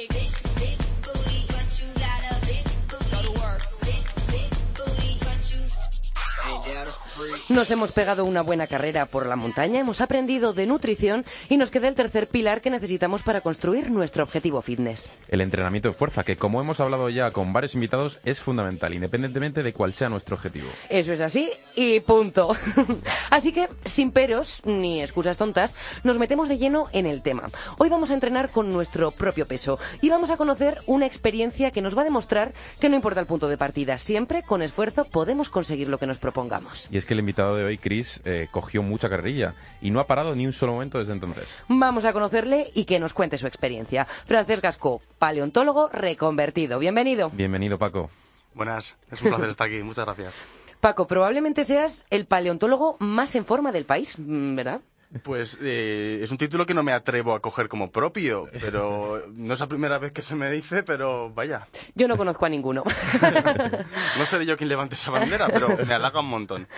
[7.48, 11.70] Nos hemos pegado una buena carrera por la montaña, hemos aprendido de nutrición y nos
[11.70, 15.10] queda el tercer pilar que necesitamos para construir nuestro objetivo fitness.
[15.28, 19.62] El entrenamiento de fuerza, que como hemos hablado ya con varios invitados, es fundamental, independientemente
[19.62, 20.68] de cuál sea nuestro objetivo.
[20.90, 22.54] Eso es así y punto.
[23.30, 27.48] así que, sin peros ni excusas tontas, nos metemos de lleno en el tema.
[27.78, 31.80] Hoy vamos a entrenar con nuestro propio peso y vamos a conocer una experiencia que
[31.80, 35.48] nos va a demostrar que no importa el punto de partida, siempre con esfuerzo podemos
[35.48, 36.88] conseguir lo que nos propongamos.
[36.90, 40.06] Y es que el invitado de hoy, Chris, eh, cogió mucha carrerilla y no ha
[40.06, 41.46] parado ni un solo momento desde entonces.
[41.68, 44.06] Vamos a conocerle y que nos cuente su experiencia.
[44.26, 46.78] Francés Gasco, paleontólogo reconvertido.
[46.78, 47.30] Bienvenido.
[47.30, 48.10] Bienvenido, Paco.
[48.54, 49.82] Buenas, es un placer estar aquí.
[49.82, 50.40] Muchas gracias.
[50.80, 54.80] Paco, probablemente seas el paleontólogo más en forma del país, ¿verdad?
[55.22, 59.54] Pues eh, es un título que no me atrevo a coger como propio, pero no
[59.54, 61.66] es la primera vez que se me dice, pero vaya.
[61.94, 62.84] Yo no conozco a ninguno.
[64.18, 66.68] no seré yo quien levante esa bandera, pero me halaga un montón.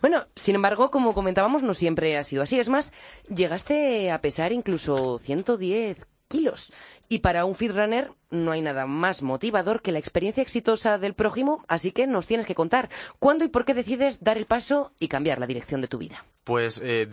[0.00, 2.58] Bueno, sin embargo, como comentábamos, no siempre ha sido así.
[2.58, 2.92] Es más,
[3.28, 6.72] llegaste a pesar incluso 110 kilos.
[7.14, 11.64] Y para un runner no hay nada más motivador que la experiencia exitosa del prójimo,
[11.68, 15.06] así que nos tienes que contar cuándo y por qué decides dar el paso y
[15.06, 16.24] cambiar la dirección de tu vida.
[16.42, 17.08] Pues eh,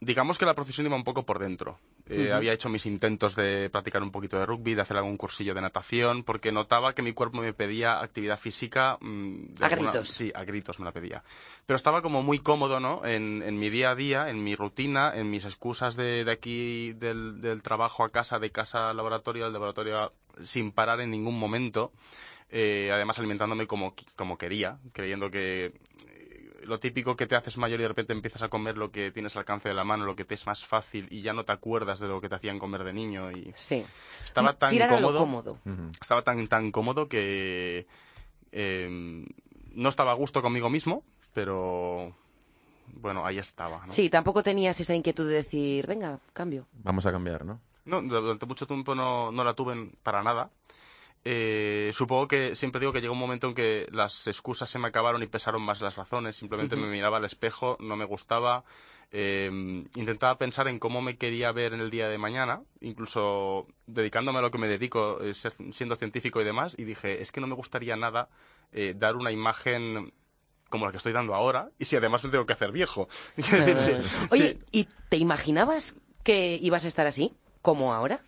[0.00, 1.78] digamos que la profesión iba un poco por dentro.
[2.08, 5.54] Eh, había hecho mis intentos de practicar un poquito de rugby, de hacer algún cursillo
[5.54, 8.96] de natación, porque notaba que mi cuerpo me pedía actividad física.
[9.00, 10.08] Mm, a gritos.
[10.10, 11.24] Sí, a gritos me la pedía.
[11.64, 13.04] Pero estaba como muy cómodo, ¿no?
[13.04, 17.62] En, mi día a día, en mi rutina, en mis excusas de, aquí, del, del,
[17.62, 21.92] trabajo a casa, de casa al laboratorio, al laboratorio sin parar en ningún momento.
[22.48, 25.72] Eh, además alimentándome como, como quería, creyendo que
[26.66, 29.34] lo típico que te haces mayor y de repente empiezas a comer lo que tienes
[29.36, 31.52] al alcance de la mano, lo que te es más fácil y ya no te
[31.52, 33.84] acuerdas de lo que te hacían comer de niño y sí.
[34.24, 35.58] estaba tan cómodo,
[36.00, 37.86] estaba tan tan cómodo que
[38.52, 39.26] em,
[39.72, 42.14] no estaba a gusto conmigo mismo, pero
[42.94, 43.82] bueno, ahí estaba.
[43.88, 46.66] Sí, tampoco tenías esa inquietud de decir, venga, cambio.
[46.82, 47.60] Vamos a cambiar, ¿no?
[47.86, 50.50] No, durante mucho tiempo no, no la tuve para nada.
[51.24, 54.88] eh, supongo que siempre digo que llegó un momento en que las excusas se me
[54.88, 56.36] acabaron y pesaron más las razones.
[56.36, 58.64] Simplemente me miraba al espejo, no me gustaba.
[59.12, 59.48] Eh,
[59.96, 64.42] intentaba pensar en cómo me quería ver en el día de mañana, incluso dedicándome a
[64.42, 67.46] lo que me dedico, eh, ser- siendo científico y demás, y dije, es que no
[67.46, 68.28] me gustaría nada
[68.72, 70.12] eh, dar una imagen
[70.68, 73.08] como la que estoy dando ahora, y si además me tengo que hacer viejo.
[73.36, 73.92] Sí,
[74.32, 74.64] Oye, sí.
[74.72, 77.32] ¿y te imaginabas que ibas a estar así,
[77.66, 78.20] como ahora?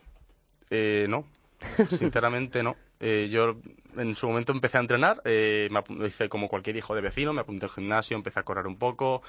[0.68, 1.24] Eh, no,
[1.90, 2.74] sinceramente no.
[2.98, 3.54] Eh, yo
[3.98, 7.00] en su momento empecé a entrenar, eh, me apu- lo hice como cualquier hijo de
[7.00, 9.22] vecino, me apunté al gimnasio, empecé a correr un poco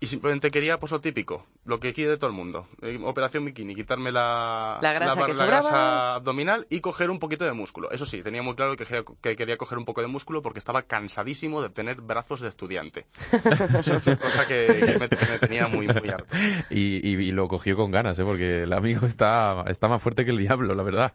[0.00, 2.66] y simplemente quería pues lo típico, lo que quiere todo el mundo.
[2.82, 5.46] Eh, operación bikini, quitarme la, La grasa que la sobraba.
[5.60, 7.90] grasa abdominal y coger un poquito de músculo.
[7.90, 10.58] Eso sí, tenía muy claro que quería, que quería coger un poco de músculo porque
[10.58, 13.06] estaba cansadísimo de tener brazos de estudiante.
[13.78, 16.26] Eso fue cosa que, que me, que me tenía muy, muy harto.
[16.70, 18.24] Y, y- y lo cogió con ganas, ¿eh?
[18.24, 21.12] porque el amigo está, está más fuerte que el diablo, la verdad.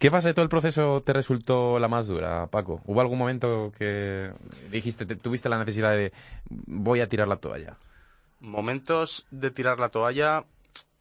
[0.00, 2.80] ¿Qué fase de todo el proceso te resultó la más dura, Paco?
[2.86, 4.32] ¿Hubo algún momento que
[4.70, 6.12] dijiste, te- tuviste la necesidad de
[6.48, 7.76] voy a tirar la toalla?
[8.40, 10.44] Momentos de tirar la toalla,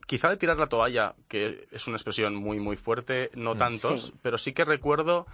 [0.05, 4.13] quizá de tirar la toalla, que es una expresión muy, muy fuerte, no tantos, Sí.
[4.21, 5.25] pero sí que recuerdo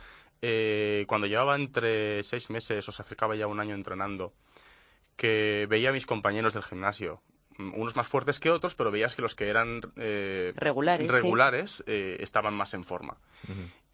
[0.43, 4.31] eh, cuando llevaba entre seis meses o se acercaba ya un año entrenando,
[5.15, 9.15] que veía a mis compañeros del gimnasio, mm, unos más fuertes que otros, pero veías
[9.15, 11.83] que los que eran eh, Regulares, sí.
[11.87, 13.17] eh, estaban más en forma.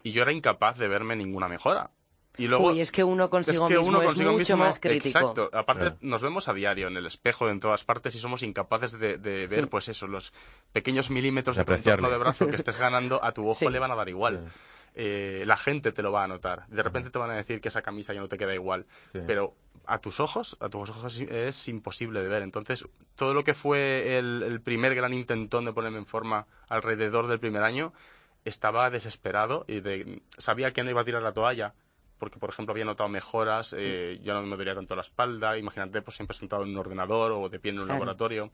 [0.02, 1.90] Y yo era incapaz de verme ninguna mejora.
[2.38, 4.80] Y luego, Uy, es que uno consigo es que mismo uno es mucho mismo- más
[4.80, 5.18] crítico.
[5.18, 5.50] Exacto.
[5.52, 5.96] Aparte, Claro.
[6.00, 9.46] nos vemos a diario en el espejo, en todas partes, y somos incapaces de, de
[9.46, 9.68] ver, Mm.
[9.68, 10.32] pues eso, los
[10.72, 13.68] pequeños milímetros De de contorno de brazo que estés ganando, a tu ojo Sí.
[13.68, 14.50] le van a dar igual.
[14.94, 16.66] Eh, la gente te lo va a notar.
[16.68, 18.86] De repente te van a decir que esa camisa ya no te queda igual.
[19.10, 19.20] Sí.
[19.26, 19.54] Pero
[19.86, 22.42] a tus ojos, a tus ojos es, imposible de ver.
[22.42, 27.26] Entonces, todo lo que fue el, el primer gran intentón de ponerme en forma alrededor
[27.26, 27.92] del primer año,
[28.44, 31.74] estaba desesperado y de- sabía que no iba a tirar la toalla
[32.22, 36.02] porque por ejemplo había notado mejoras, eh, ya no me dolía tanto la espalda, imagínate
[36.02, 37.98] pues siempre sentado en un ordenador o de pie en un Claro.
[37.98, 38.52] laboratorio.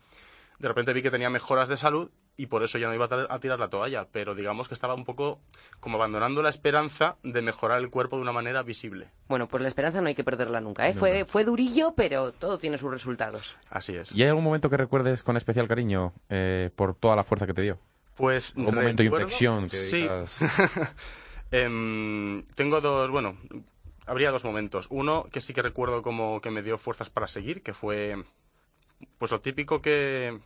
[0.59, 3.39] De repente vi que tenía mejoras de salud y por eso ya no iba a,
[3.39, 5.41] tirar la toalla, pero digamos que estaba un poco
[5.81, 9.09] como abandonando la esperanza de mejorar el cuerpo de una manera visible.
[9.29, 10.95] Bueno, pues la esperanza no hay que perderla nunca, ¿eh?
[10.95, 13.57] Fue, fue durillo, pero todo tiene sus resultados.
[13.71, 14.13] Así es.
[14.13, 17.55] ¿Y hay algún momento que recuerdes con especial cariño eh, por toda la fuerza que
[17.55, 17.79] te dio?
[18.17, 20.09] Pues ¿Algún momento de inflexión que sí.
[21.51, 23.39] Em, tengo dos, bueno,
[24.07, 24.87] habría dos momentos.
[24.91, 28.23] Uno que sí que recuerdo como que me dio fuerzas para seguir, que fue
[29.19, 30.39] pues lo típico que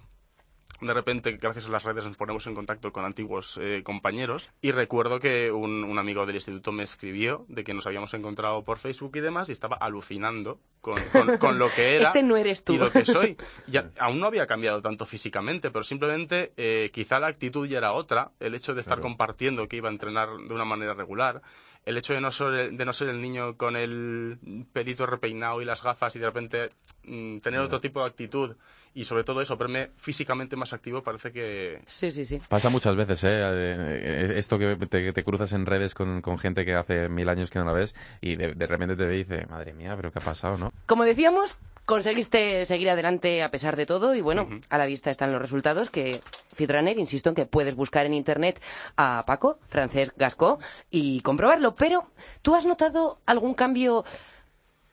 [0.80, 4.50] de repente, gracias a las redes, nos ponemos en contacto con antiguos eh, compañeros.
[4.60, 8.64] Y recuerdo que un, un amigo del instituto me escribió de que nos habíamos encontrado
[8.64, 12.36] por Facebook y demás y estaba alucinando con, con- con lo que era Este no
[12.36, 12.72] eres tú.
[12.72, 13.36] y lo que soy.
[13.68, 17.92] Ya, aún no había cambiado tanto físicamente, pero simplemente eh, quizá la actitud ya era
[17.92, 18.32] otra.
[18.40, 19.02] El hecho de estar Claro.
[19.08, 21.42] compartiendo que iba a entrenar de una manera regular.
[21.84, 24.38] El hecho de no, ser, de no ser el niño con el
[24.72, 26.70] pelito repeinado y las gafas y de repente
[27.04, 28.54] mm, tener otro tipo de actitud
[28.94, 31.80] y sobre todo eso, verme físicamente más activo parece que...
[31.86, 32.40] Sí, sí, sí.
[32.48, 33.30] Pasa muchas veces, ¿eh?
[33.32, 37.50] Eh, Esto que te, te cruzas en redes con, con gente que hace mil años
[37.50, 40.12] que no la ves y de, de repente te ve y dice, madre mía, pero
[40.12, 40.72] ¿qué ha pasado, no?
[40.86, 45.32] Como decíamos, conseguiste seguir adelante a pesar de todo y bueno, a la vista están
[45.32, 46.20] los resultados que
[46.54, 48.62] Fitrunner, insisto en que puedes buscar en internet
[48.96, 50.58] a Paco, Francesc Gascó
[50.90, 52.06] y comprobarlo, pero
[52.42, 54.04] ¿tú has notado algún cambio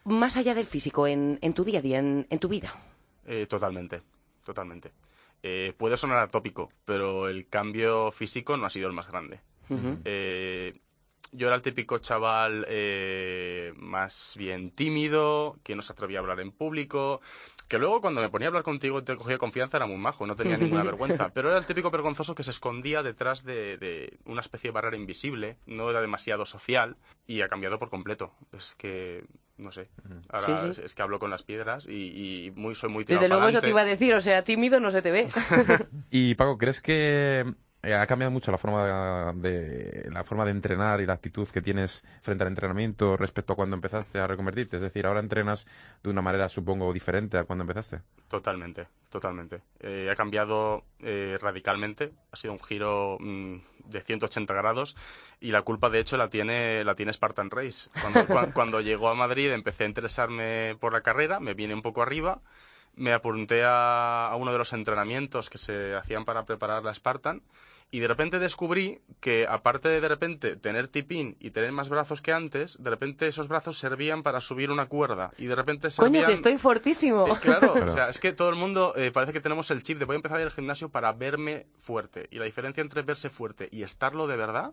[0.04, 2.74] más allá del físico en, en tu día a día, en, en tu vida?
[3.26, 4.02] Eh, totalmente,
[4.44, 4.92] totalmente.
[5.44, 9.40] Eh, puede sonar atópico, pero el cambio físico no ha sido el más grande.
[10.04, 10.74] Eh,
[11.32, 16.40] yo era el típico chaval eh, más bien tímido, que no se atrevía a hablar
[16.40, 17.22] en público,
[17.68, 20.36] que luego cuando me ponía a hablar contigo te cogía confianza, era muy majo, no
[20.36, 24.42] tenía ninguna vergüenza, pero era el típico vergonzoso que se escondía detrás de, de una
[24.42, 28.34] especie de barrera invisible, no era demasiado social y ha cambiado por completo.
[28.58, 29.24] Es que,
[29.58, 29.90] no sé,
[30.30, 30.82] ahora Sí, sí.
[30.82, 33.50] Es, es que hablo con las piedras y, y muy, soy muy tirado Desde luego
[33.50, 35.28] eso te iba a decir, o sea, tímido no se te ve.
[36.10, 37.46] Y Paco, ¿crees que
[37.84, 41.62] eh, ha cambiado mucho la forma de la forma de entrenar y la actitud que
[41.62, 44.78] tienes frente al entrenamiento respecto a cuando empezaste a reconvertirte?
[44.78, 45.66] Es decir, ahora entrenas
[46.04, 48.02] de una manera, supongo, diferente a cuando empezaste.
[48.28, 49.64] Totalmente, totalmente.
[49.80, 54.96] Eh, ha cambiado eh, radicalmente, ha sido un giro mm, de 180 grados
[55.40, 57.90] y la culpa de hecho la tiene la tiene Spartan Race.
[57.98, 61.82] Cuando, cua- cuando llegó a Madrid empecé a interesarme por la carrera, me vine un
[61.82, 62.42] poco arriba,
[63.00, 67.42] me apunté a, a uno de los entrenamientos que se hacían para preparar la Spartan
[67.92, 72.22] y de repente descubrí que, aparte de de repente tener tipín y tener más brazos
[72.22, 75.32] que antes, de repente esos brazos servían para subir una cuerda.
[75.40, 76.14] Y de repente servían...
[76.14, 77.26] Coño, que estoy fortísimo.
[77.28, 77.92] Eh, claro, Claro.
[77.92, 80.14] o sea, es que todo el mundo eh, parece que tenemos el chip de voy
[80.14, 82.28] a empezar a ir al gimnasio para verme fuerte.
[82.30, 84.72] Y la diferencia entre verse fuerte y estarlo de verdad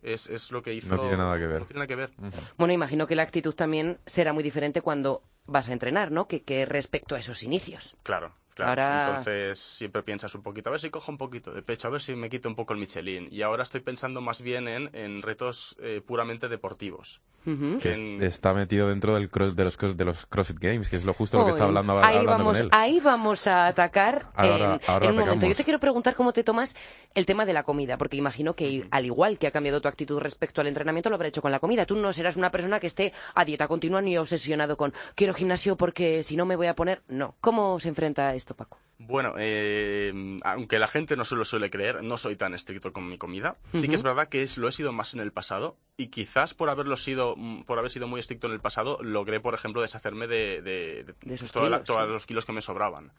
[0.00, 0.94] es, es lo que hizo...
[0.94, 1.58] No tiene nada que ver.
[1.62, 2.10] No tiene nada que ver.
[2.56, 6.26] Bueno, imagino que la actitud también será muy diferente cuando vas a entrenar, ¿no?
[6.26, 7.96] Que, que respecto a esos inicios.
[8.02, 8.32] Claro,
[8.64, 8.82] claro.
[8.82, 11.90] Ahora- Entonces siempre piensas un poquito, a ver si cojo un poquito de pecho, a
[11.90, 13.28] ver si me quito un poco el Michelin.
[13.30, 17.20] Y ahora estoy pensando más bien en, en retos eh, puramente deportivos.
[17.42, 20.96] Que En- está metido dentro del cross- de, los, cross- de los CrossFit Games, que
[20.96, 22.68] es lo justo lo que está hablando, ahí hablando vamos, con él.
[22.70, 25.46] Ahí vamos a atacar Ahora- en, ahora en un momento.
[25.46, 26.76] Yo te quiero preguntar cómo te tomas
[27.14, 30.18] el tema de la comida, porque imagino que al igual que ha cambiado tu actitud
[30.20, 31.86] respecto al entrenamiento, lo habrá hecho con la comida.
[31.86, 35.76] Tú no serás una persona que esté a dieta continua ni obsesionado con quiero gimnasio
[35.78, 37.00] porque si no me voy a poner.
[37.08, 37.36] No.
[37.40, 38.78] ¿Cómo se enfrenta a esto, Paco?
[38.98, 40.12] Bueno, eh,
[40.44, 43.56] aunque la gente no se lo suele creer, no soy tan estricto con mi comida.
[43.72, 46.52] Sí que es verdad que es- lo he sido más en el pasado y quizás
[46.54, 47.34] por haberlo sido,
[47.66, 51.14] por haber sido muy estricto en el pasado, logré, por ejemplo, deshacerme de, de- de
[51.22, 52.12] De esos toda la- kilos, todos sí.
[52.12, 53.12] los kilos que me sobraban.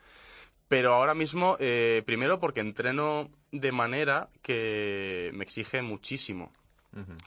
[0.67, 6.53] Pero ahora mismo, eh, primero porque entreno de manera que me exige muchísimo.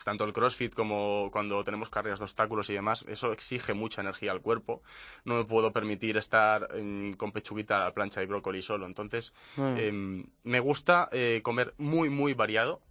[0.05, 4.31] Tanto el CrossFit como cuando tenemos carreras de obstáculos y demás, eso exige mucha energía
[4.31, 4.83] al cuerpo.
[5.25, 8.85] No me puedo permitir estar mm, con pechuguita a la plancha y brócoli solo.
[8.87, 12.83] Entonces, em, me gusta eh, comer muy, muy variado.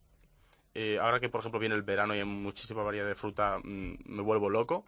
[0.73, 3.95] Eh, ahora que, por ejemplo, viene el verano y hay muchísima variedad de fruta, mm,
[4.05, 4.85] me vuelvo loco.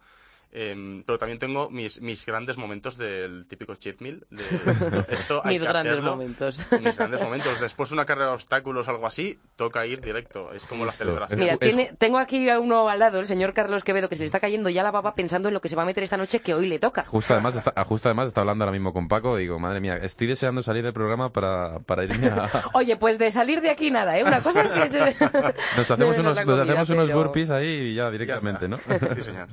[0.51, 4.25] Em, pero también tengo mis, mis grandes momentos del típico cheat meal.
[4.29, 6.11] de esto, esto hay Mis que grandes hacerlo.
[6.11, 6.65] momentos.
[6.81, 7.59] Mis grandes momentos.
[7.59, 10.53] Después de una carrera de obstáculos o algo así, toca ir directo.
[10.53, 11.39] Es como la celebración.
[11.39, 14.27] Mira, tiene, tengo aquí a uno al lado, el señor Carlos Quevedo, que se le
[14.27, 16.39] está cayendo ya la baba pensando en lo que se va a meter esta noche
[16.39, 17.03] que hoy le toca.
[17.05, 19.35] Justo además, está, justo además está hablando ahora mismo con Paco.
[19.35, 22.49] Digo, madre mía, estoy deseando salir del programa para, para irme a...
[22.73, 24.23] Oye, pues de salir de aquí nada, ¿eh?
[24.23, 24.85] Una cosa es que...
[25.77, 28.67] Nos hacemos unos, la nos comida, hacemos unos pero- burpees ahí y ya Ya directamente,
[28.67, 28.77] ¿no?
[28.77, 29.15] está.
[29.15, 29.47] Sí, señor.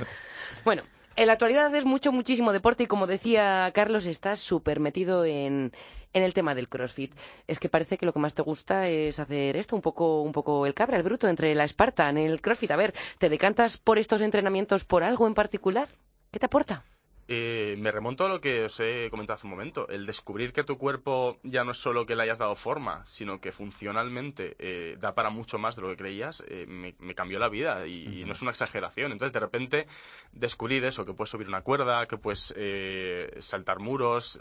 [0.64, 0.83] Bueno,
[1.16, 5.72] en la actualidad es mucho, muchísimo deporte y como decía Carlos, estás súper metido en,
[6.12, 7.14] en el tema del CrossFit.
[7.48, 10.33] Es que parece que lo que más te gusta es hacer esto, un poco, un
[10.33, 12.70] poco el cabra, el bruto, entre la Spartan, el CrossFit.
[12.70, 15.88] A ver, ¿te decantas por estos entrenamientos por algo en particular?
[16.31, 16.85] ¿Qué te aporta?
[17.28, 19.88] Eh, me remonto a lo que os he comentado hace un momento.
[19.88, 23.40] El descubrir que tu cuerpo ya no es solo que le hayas dado forma, sino
[23.40, 27.38] que funcionalmente eh, da para mucho más de lo que creías, eh, me, me cambió
[27.38, 29.12] la vida y, y no es una exageración.
[29.12, 29.87] Entonces, de repente,
[30.32, 34.38] descubrir eso, que puedes subir una cuerda, que puedes eh, saltar muros.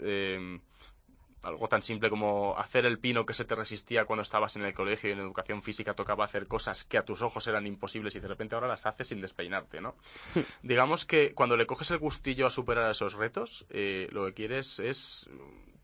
[1.42, 4.74] Algo tan simple como hacer el pino que se te resistía cuando estabas en el
[4.74, 8.20] colegio y en educación física tocaba hacer cosas que a tus ojos eran imposibles y
[8.20, 9.96] de repente ahora las haces sin despeinarte, ¿no?
[10.62, 14.78] Digamos que cuando le coges el gustillo a superar esos retos, eh, lo que quieres
[14.78, 15.28] es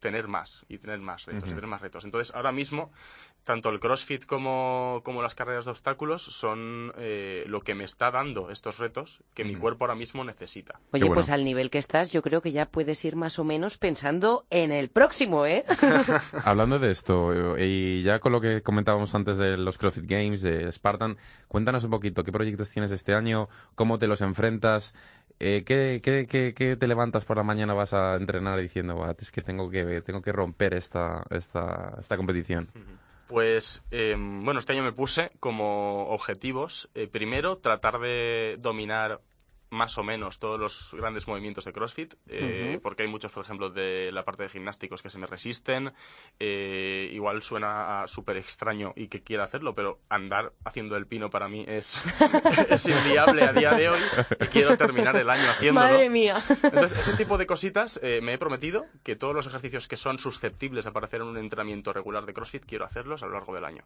[0.01, 1.57] tener más y tener más retos y Ujú.
[1.57, 2.05] tener más retos.
[2.05, 2.91] Entonces, ahora mismo,
[3.45, 8.11] tanto el CrossFit como, como las carreras de obstáculos son eh, lo que me está
[8.11, 10.81] dando estos retos que mi cuerpo ahora mismo necesita.
[10.93, 11.15] Oye, bueno.
[11.15, 14.45] pues al nivel que estás, yo creo que ya puedes ir más o menos pensando
[14.51, 15.65] en el próximo, ¿eh?
[16.45, 20.43] Hablando de esto, eh, y ya con lo que comentábamos antes de los CrossFit Games,
[20.43, 21.17] de Spartan,
[21.49, 23.49] cuéntanos un poquito, ¿qué proyectos tienes este año?
[23.75, 24.95] ¿Cómo te los enfrentas?
[25.41, 29.15] Eh, ¿qué, qué, qué, qué te levantas por la mañana, vas a entrenar diciendo, "Buah,
[29.19, 32.69] es que tengo que, tengo que romper esta, esta, esta competición?
[33.29, 39.21] Pues eh, bueno, este año me puse como objetivos, eh, primero, tratar de dominar
[39.71, 43.71] más o menos todos los grandes movimientos de CrossFit, eh, porque hay muchos, por ejemplo,
[43.71, 45.93] de la parte de gimnásticos que se me resisten.
[46.39, 51.49] eh, igual suena súper extraño y que quiera hacerlo, pero andar haciendo el pino para
[51.49, 52.03] mí es,
[52.71, 54.01] es inviable a día de hoy
[54.41, 55.87] y quiero terminar el año haciéndolo.
[55.87, 56.43] Madre mía.
[56.63, 60.19] Entonces, ese tipo de cositas eh, me he prometido que todos los ejercicios que son
[60.19, 63.65] susceptibles de aparecer en un entrenamiento regular de CrossFit quiero hacerlos a lo largo del
[63.65, 63.85] año.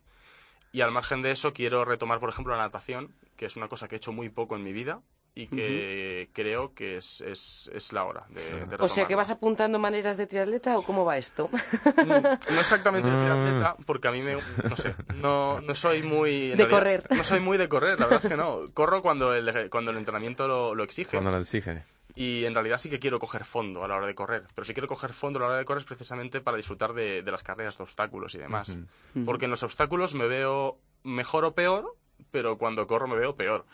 [0.73, 3.89] Y al margen de eso, quiero retomar, por ejemplo, la natación, que es una cosa
[3.89, 5.03] que he hecho muy poco en mi vida
[5.35, 9.31] y que creo que es, es, es la hora de, de O sea, que vas
[9.31, 11.49] apuntando maneras de triatleta o cómo va esto?
[11.49, 14.35] Mm, No exactamente de triatleta, porque a mí me...
[14.69, 16.49] No sé, no, no soy muy...
[16.49, 17.07] De realidad, correr.
[17.11, 18.65] No soy muy de correr, la verdad es que no.
[18.75, 21.13] Corro cuando el, cuando el entrenamiento lo, lo exige.
[21.13, 21.83] Cuando lo exige.
[22.15, 24.43] Y en realidad sí que quiero coger fondo a la hora de correr.
[24.55, 27.23] Pero si quiero coger fondo a la hora de correr es precisamente para disfrutar de,
[27.23, 28.77] de las carreras de obstáculos y demás.
[29.25, 31.97] Porque en los obstáculos me veo mejor o peor,
[32.31, 33.65] pero cuando corro me veo peor.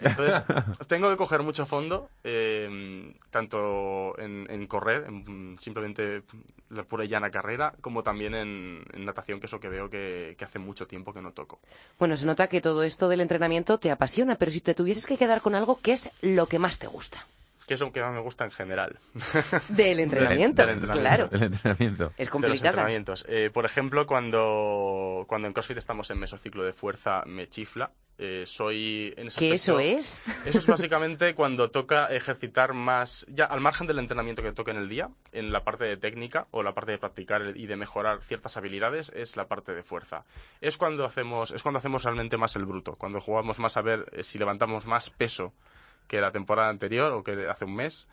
[0.00, 0.42] Entonces,
[0.88, 6.22] tengo que coger mucho fondo, eh, tanto en, en correr, en simplemente
[6.70, 9.90] la pura y llana carrera, como también en, en natación, que es lo que veo
[9.90, 11.58] que, que hace mucho tiempo que no toco.
[11.98, 15.16] Bueno, se nota que todo esto del entrenamiento te apasiona, pero si te tuvieses que
[15.16, 17.26] quedar con algo, ¿qué es lo que más te gusta?
[17.68, 18.98] Que es lo que más me gusta en general.
[19.68, 21.00] Del entrenamiento, del entrenamiento.
[21.00, 21.28] claro.
[21.30, 22.12] El entrenamiento.
[22.16, 23.26] Es de los entrenamientos.
[23.28, 27.90] Eh, por ejemplo, cuando, cuando en CrossFit estamos en mesociclo de fuerza, me chifla.
[28.20, 30.20] Eh, soy en ese ¿Que eso es?
[30.44, 34.78] Eso es básicamente cuando toca ejercitar más, ya al margen del entrenamiento que toque en
[34.78, 38.22] el día, en la parte de técnica o la parte de practicar y de mejorar
[38.22, 40.24] ciertas habilidades, es la parte de fuerza.
[40.60, 44.06] Es cuando hacemos, es cuando hacemos realmente más el bruto, cuando jugamos más a ver
[44.12, 45.52] eh, si levantamos más peso
[46.08, 48.08] que la temporada anterior o que hace un mes.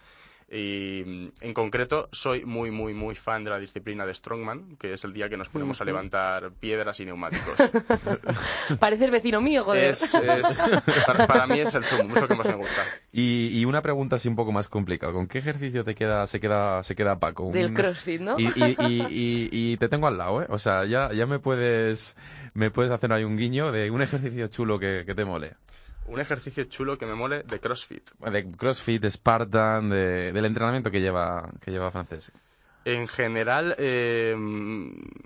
[0.48, 4.94] Y mm, en concreto soy muy, muy, muy fan de la disciplina de Strongman, que
[4.94, 7.56] es el día que nos ponemos a levantar piedras y neumáticos.
[8.80, 9.90] Parece el vecino mío, joder.
[9.92, 10.72] es, es-
[11.08, 12.84] para, para mí es el sumo, es lo que más me gusta.
[13.12, 15.14] Y, y una pregunta así un poco más complicada.
[15.14, 17.50] ¿Con qué ejercicio te queda, se queda, se queda Paco?
[17.52, 18.40] Del Un- CrossFit, ¿no?
[18.40, 20.46] Y, y, y, y- y te tengo al lado, ¿eh?
[20.50, 22.16] O sea, ya, ya me puedes,
[22.54, 25.54] me puedes hacer ahí un guiño de un ejercicio chulo que, que te mole.
[26.08, 28.12] Un ejercicio chulo que me mole de CrossFit.
[28.32, 32.32] De CrossFit, de Spartan, de- del entrenamiento que lleva, que lleva Francés.
[32.88, 34.36] En general, eh,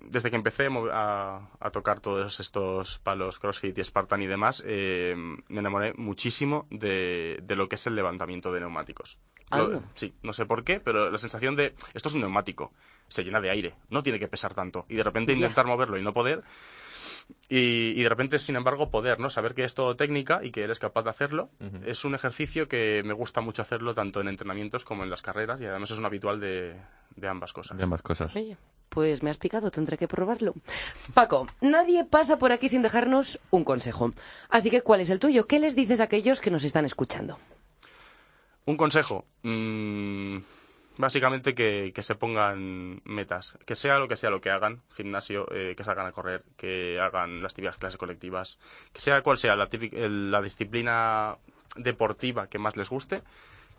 [0.06, 5.14] desde que empecé a a, tocar todos estos palos CrossFit y Spartan y demás, eh,
[5.50, 9.18] me enamoré muchísimo de, de lo que es el levantamiento de neumáticos.
[9.52, 9.82] Lo- Ah.
[9.96, 12.72] sí, no sé por qué, pero la sensación de esto es un neumático,
[13.10, 14.86] se llena de aire, no tiene que pesar tanto.
[14.88, 16.44] Y de repente intentar moverlo y no poder.
[17.48, 19.30] Y, y de repente, sin embargo, poder, ¿no?
[19.30, 21.50] Saber que es todo técnica y que eres capaz de hacerlo.
[21.86, 25.60] Es un ejercicio que me gusta mucho hacerlo tanto en entrenamientos como en las carreras
[25.62, 26.76] y además es un habitual de,
[27.16, 27.78] de ambas cosas.
[27.78, 28.36] De ambas cosas.
[28.36, 28.56] Oye,
[28.90, 30.54] pues me has picado, tendré que probarlo.
[31.14, 34.12] Paco, nadie pasa por aquí sin dejarnos un consejo.
[34.50, 35.48] Así que, ¿cuál es el tuyo?
[35.48, 37.40] ¿Qué les dices a aquellos que nos están escuchando?
[38.66, 39.26] Un consejo.
[39.44, 40.38] mm,
[41.00, 43.58] básicamente que, que se pongan metas.
[43.66, 47.00] Que sea lo que sea lo que hagan, gimnasio, eh, que salgan a correr, que
[47.00, 48.60] hagan las típicas clases colectivas,
[48.94, 51.38] que sea cual sea la, típica- la disciplina
[51.78, 53.22] deportiva que más les guste,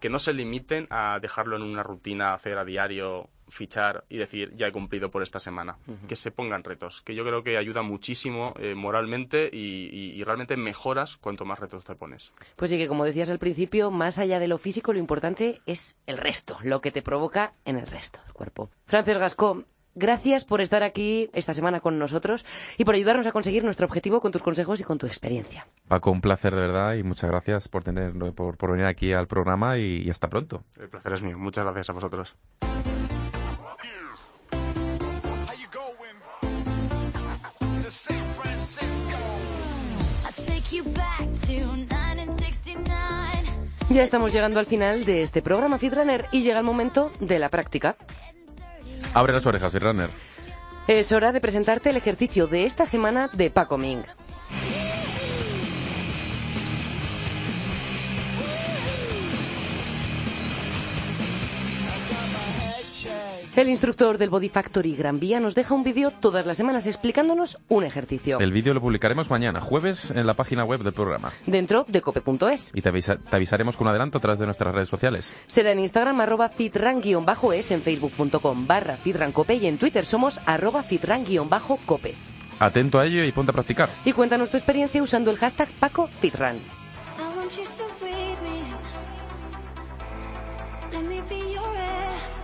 [0.00, 4.52] que no se limiten a dejarlo en una rutina, hacer a diario, fichar y decir
[4.56, 5.76] ya he cumplido por esta semana.
[6.08, 10.24] Que se pongan retos, que yo creo que ayuda muchísimo eh, moralmente y, y- y
[10.24, 12.32] realmente mejoras cuanto más retos te pones.
[12.56, 15.96] Pues sí que, como decías al principio, más allá de lo físico, lo importante es
[16.06, 18.70] el resto, lo que te provoca en el resto del cuerpo.
[18.86, 22.44] Frances Gascó, gracias por estar aquí esta semana con nosotros
[22.78, 25.66] y por ayudarnos a conseguir nuestro objetivo con tus consejos y con tu experiencia.
[25.88, 29.26] Paco, un placer de verdad y muchas gracias por tener, por, por venir aquí al
[29.26, 30.62] programa y, y hasta pronto.
[30.78, 31.36] El placer es mío.
[31.38, 32.36] Muchas gracias a vosotros.
[43.90, 47.48] Ya estamos llegando al final de este programa Fitrunner y llega el momento de la
[47.48, 47.96] práctica.
[49.14, 50.08] Abre las orejas, Runner.
[50.86, 54.04] Es hora de presentarte el ejercicio de esta semana de Paco Ming.
[63.56, 67.58] El instructor del Body Factory Gran Vía nos deja un vídeo todas las semanas explicándonos
[67.68, 71.32] un ejercicio El vídeo lo publicaremos mañana, jueves, en la página web del programa.
[71.46, 72.70] dentro de cope.es.
[72.74, 75.34] Y te, avisa- te avisaremos con adelanto a través de nuestras redes sociales.
[75.48, 82.14] Será en Instagram arroba fitran-es, en facebook.com barra fitrancope y en Twitter somos arroba fitran-cope.
[82.60, 83.88] Atento a ello y ponte a practicar.
[84.04, 86.58] Y cuéntanos tu experiencia usando el hashtag PacoFitran.
[90.92, 92.39] Let me be your air.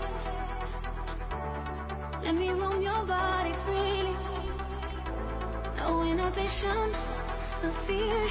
[2.27, 4.17] Let me roam your body freely.
[5.77, 6.91] No inhibition,
[7.63, 8.27] no fear.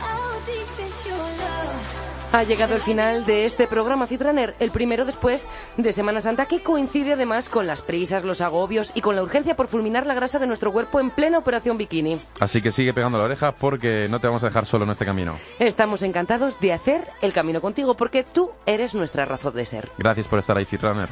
[0.00, 2.06] How deep is your love?
[2.32, 6.62] Ha llegado el final de este programa Fitrunner, el primero después de Semana Santa, que
[6.62, 10.38] coincide además con las prisas, los agobios y con la urgencia por fulminar la grasa
[10.38, 12.18] de nuestro cuerpo en plena operación bikini.
[12.40, 15.04] Así que sigue pegando la oreja porque no te vamos a dejar solo en este
[15.04, 15.36] camino.
[15.58, 19.90] Estamos encantados de hacer el camino contigo porque tú eres nuestra razón de ser.
[19.98, 21.08] Gracias por estar ahí, Fitrunner.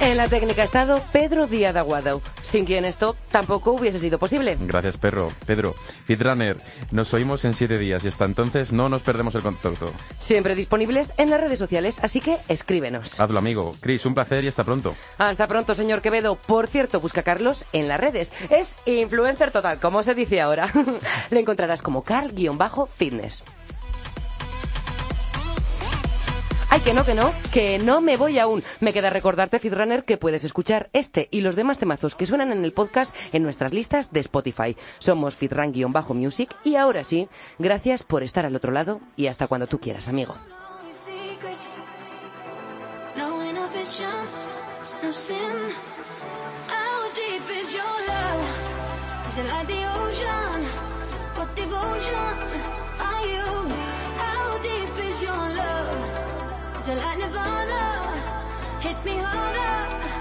[0.00, 4.56] En la técnica ha estado Pedro Díaz Aguado, sin quien esto tampoco hubiese sido posible.
[4.58, 5.30] Gracias, perro.
[5.44, 5.74] Pedro,
[6.06, 6.56] Fitrunner,
[6.90, 9.92] nos oímos en siete días y hasta entonces no nos perdemos el contacto.
[10.18, 13.20] Siempre disponibles en las redes sociales, así que escríbenos.
[13.20, 13.76] Hazlo, amigo.
[13.80, 14.94] Chris, un placer y hasta pronto.
[15.18, 16.36] Hasta pronto, señor Quevedo.
[16.36, 18.32] Por cierto, busca a Carlos en las redes.
[18.48, 20.70] Es influencer total, como se dice ahora.
[21.30, 23.44] Le encontrarás como Carl-Fitness.
[26.72, 28.62] Ay, que no, que no, que no me voy aún.
[28.78, 32.64] Me queda recordarte, Fitrunner, que puedes escuchar este y los demás temazos que suenan en
[32.64, 34.76] el podcast en nuestras listas de Spotify.
[35.00, 39.80] Somos Fitran-Music y ahora sí, gracias por estar al otro lado y hasta cuando tú
[39.80, 40.36] quieras, amigo.
[56.90, 57.82] till I Nirvana.
[58.80, 60.19] Hit me harder.